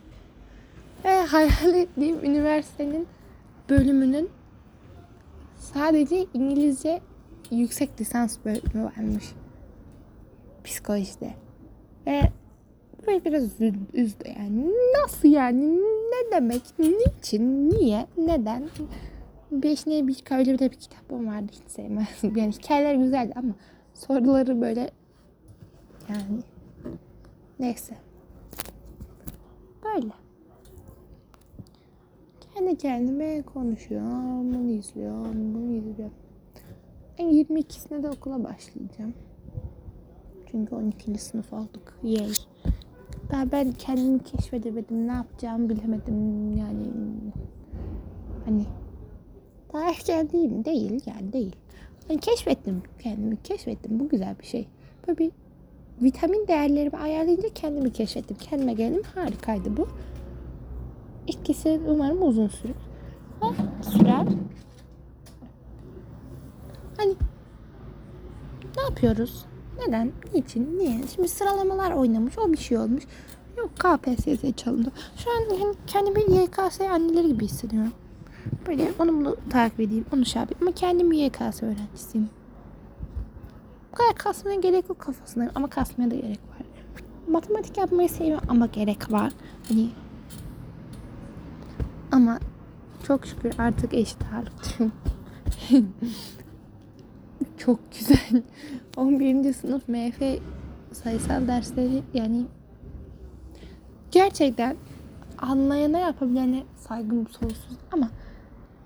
Ve 1.06 1.26
hayal 1.26 1.74
ettiğim 1.74 2.26
üniversitenin 2.26 3.08
bölümünün 3.70 4.30
sadece 5.56 6.26
İngilizce 6.34 7.02
yüksek 7.52 8.02
lisans 8.02 8.38
bölümü 8.46 8.84
varmış. 8.86 9.34
Psikolojide. 10.64 11.34
Ve 12.08 12.22
böyle 13.08 13.26
biraz 13.26 13.44
üzdü, 13.94 14.28
yani. 14.40 14.74
Nasıl 15.04 15.28
yani? 15.28 15.78
Ne 15.82 16.32
demek? 16.32 16.62
Niçin? 16.80 17.70
Niye? 17.70 18.08
Neden? 18.18 18.70
Beş 19.52 19.88
ne 19.88 20.08
bir 20.08 20.24
öyle 20.32 20.54
bir 20.54 20.60
de 20.60 20.72
bir 20.72 20.76
kitabım 20.76 21.28
vardı 21.28 21.52
hiç 21.52 21.72
sevmezdim. 21.72 22.36
Yani 22.36 22.52
hikayeler 22.52 22.96
güzeldi 22.96 23.34
ama 23.36 23.54
soruları 23.94 24.62
böyle 24.62 24.92
yani 26.10 26.42
neyse. 27.60 27.96
Böyle. 29.84 30.14
Kendi 32.56 32.78
kendime 32.78 33.42
konuşuyorum. 33.42 34.54
Bunu 34.54 34.72
izliyorum. 34.72 35.54
Bunu 35.54 35.74
izliyorum. 35.74 36.16
Ben 37.20 37.26
22'sine 37.26 38.04
de 38.04 38.10
okula 38.10 38.44
başlayacağım. 38.44 39.14
Çünkü 40.52 40.76
12. 40.76 41.18
sınıf 41.18 41.54
olduk. 41.54 42.00
Yay. 42.04 42.32
Daha 43.32 43.52
ben 43.52 43.72
kendimi 43.72 44.24
keşfedemedim. 44.24 45.08
Ne 45.08 45.12
yapacağımı 45.12 45.70
bilemedim. 45.70 46.52
Yani 46.58 46.88
hani 48.46 48.66
daha 49.74 49.90
erken 49.90 50.32
değil? 50.32 50.66
Değil 50.66 51.02
yani 51.06 51.34
değil. 51.34 51.56
Ben 52.10 52.18
keşfettim 52.18 52.84
kendimi. 53.00 53.38
Keşfettim. 53.44 54.00
Bu 54.00 54.10
güzel 54.10 54.40
bir 54.40 54.46
şey. 54.46 54.68
Böyle 55.08 55.18
bir 55.18 55.32
vitamin 56.02 56.48
değerlerimi 56.48 56.98
ayarlayınca 56.98 57.50
kendimi 57.56 57.94
keşfettim. 57.94 58.38
Kendime 58.38 58.74
geldim. 58.74 59.02
Harikaydı 59.16 59.78
bu. 59.78 59.88
İkisi 61.28 61.82
umarım 61.88 62.24
uzun 62.24 62.48
sürür. 62.48 62.76
Ve 63.42 63.48
sürer. 63.84 64.28
Hani 66.98 67.16
ne 68.78 68.84
yapıyoruz? 68.90 69.46
Neden? 69.88 70.12
Niçin? 70.34 70.80
Niye? 70.80 71.02
Şimdi 71.16 71.28
sıralamalar 71.28 71.92
oynamış. 71.92 72.38
O 72.38 72.52
bir 72.52 72.58
şey 72.58 72.78
olmuş. 72.78 73.04
Yok 73.58 73.70
KPSS 73.76 74.56
çalındı. 74.56 74.92
Şu 75.18 75.30
an 75.32 75.60
hem 75.60 75.74
kendimi 75.88 76.20
YKS 76.20 76.82
anneleri 76.82 77.28
gibi 77.28 77.46
hissediyorum. 77.46 77.92
Böyle 78.68 78.92
onu 79.00 79.14
bunu 79.14 79.36
takip 79.50 79.80
edeyim, 79.80 80.06
onu 80.16 80.26
şey 80.26 80.40
yapayım. 80.42 80.62
Ama 80.62 80.72
kendimi 80.72 81.18
YKS 81.18 81.64
öğrencisiyim. 81.64 82.30
Bu 83.92 83.96
kadar 83.96 84.16
kasmaya 84.16 84.56
gerek 84.56 84.90
yok 84.90 85.00
kafasındayım 85.00 85.52
ama 85.56 85.70
kasmaya 85.70 86.12
da 86.12 86.16
gerek 86.16 86.40
var. 86.40 86.68
Matematik 87.28 87.78
yapmayı 87.78 88.10
seviyorum 88.10 88.48
ama 88.50 88.66
gerek 88.66 89.12
var. 89.12 89.34
Hani 89.68 89.90
ama 92.12 92.40
çok 93.04 93.26
şükür 93.26 93.52
artık 93.58 93.94
eşit 93.94 94.18
ağırlıklıyım. 94.34 94.94
çok 97.58 97.80
güzel. 98.00 98.44
11. 98.98 99.54
sınıf 99.54 99.90
MF 99.90 100.40
sayısal 100.92 101.48
dersleri 101.48 102.04
yani 102.14 102.46
gerçekten 104.12 104.76
anlayana 105.38 106.00
yapabilene 106.00 106.64
saygım 106.76 107.28
sonsuz 107.28 107.78
ama 107.92 108.10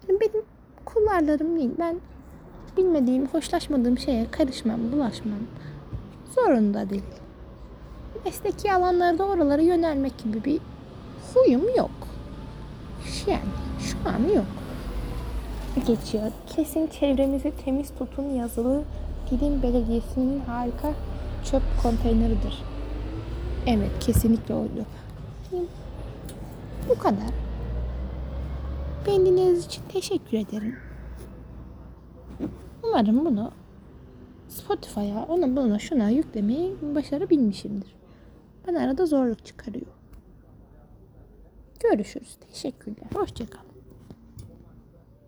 benim 0.09 0.45
kullarlarım 0.85 1.59
değil. 1.59 1.71
Ben 1.79 1.99
bilmediğim, 2.77 3.27
hoşlaşmadığım 3.27 3.97
şeye 3.97 4.31
karışmam, 4.31 4.91
bulaşmam. 4.91 5.39
Zorunda 6.35 6.89
değil. 6.89 7.03
Mesleki 8.25 8.73
alanlarda 8.73 9.25
oralara 9.25 9.61
yönelmek 9.61 10.17
gibi 10.17 10.43
bir 10.43 10.59
huyum 11.33 11.75
yok. 11.77 11.91
Yani 13.27 13.39
şu 13.79 14.09
an 14.09 14.35
yok. 14.35 14.60
Geçiyor. 15.75 16.31
Kesin 16.47 16.87
çevrenizi 16.87 17.53
temiz 17.65 17.93
tutun 17.99 18.29
yazılı 18.29 18.83
Didim 19.31 19.63
Belediyesi'nin 19.63 20.39
harika 20.39 20.93
çöp 21.51 21.61
konteyneridir. 21.83 22.63
Evet 23.67 23.91
kesinlikle. 23.99 24.53
Yani 24.53 25.65
Bu 26.89 26.99
kadar. 26.99 27.31
Beni 29.07 29.25
dinlediğiniz 29.25 29.65
için 29.65 29.81
teşekkür 29.89 30.37
ederim. 30.37 30.75
Umarım 32.83 33.25
bunu 33.25 33.51
Spotify'a, 34.49 35.25
ona 35.29 35.55
buna 35.55 35.79
şuna 35.79 36.09
yüklemeyi 36.09 36.75
başarabilmişimdir. 36.95 37.95
Bana 38.67 38.79
arada 38.79 39.05
zorluk 39.05 39.45
çıkarıyor. 39.45 39.91
Görüşürüz. 41.79 42.37
Teşekkürler. 42.51 43.07
Hoşçakalın. 43.13 43.70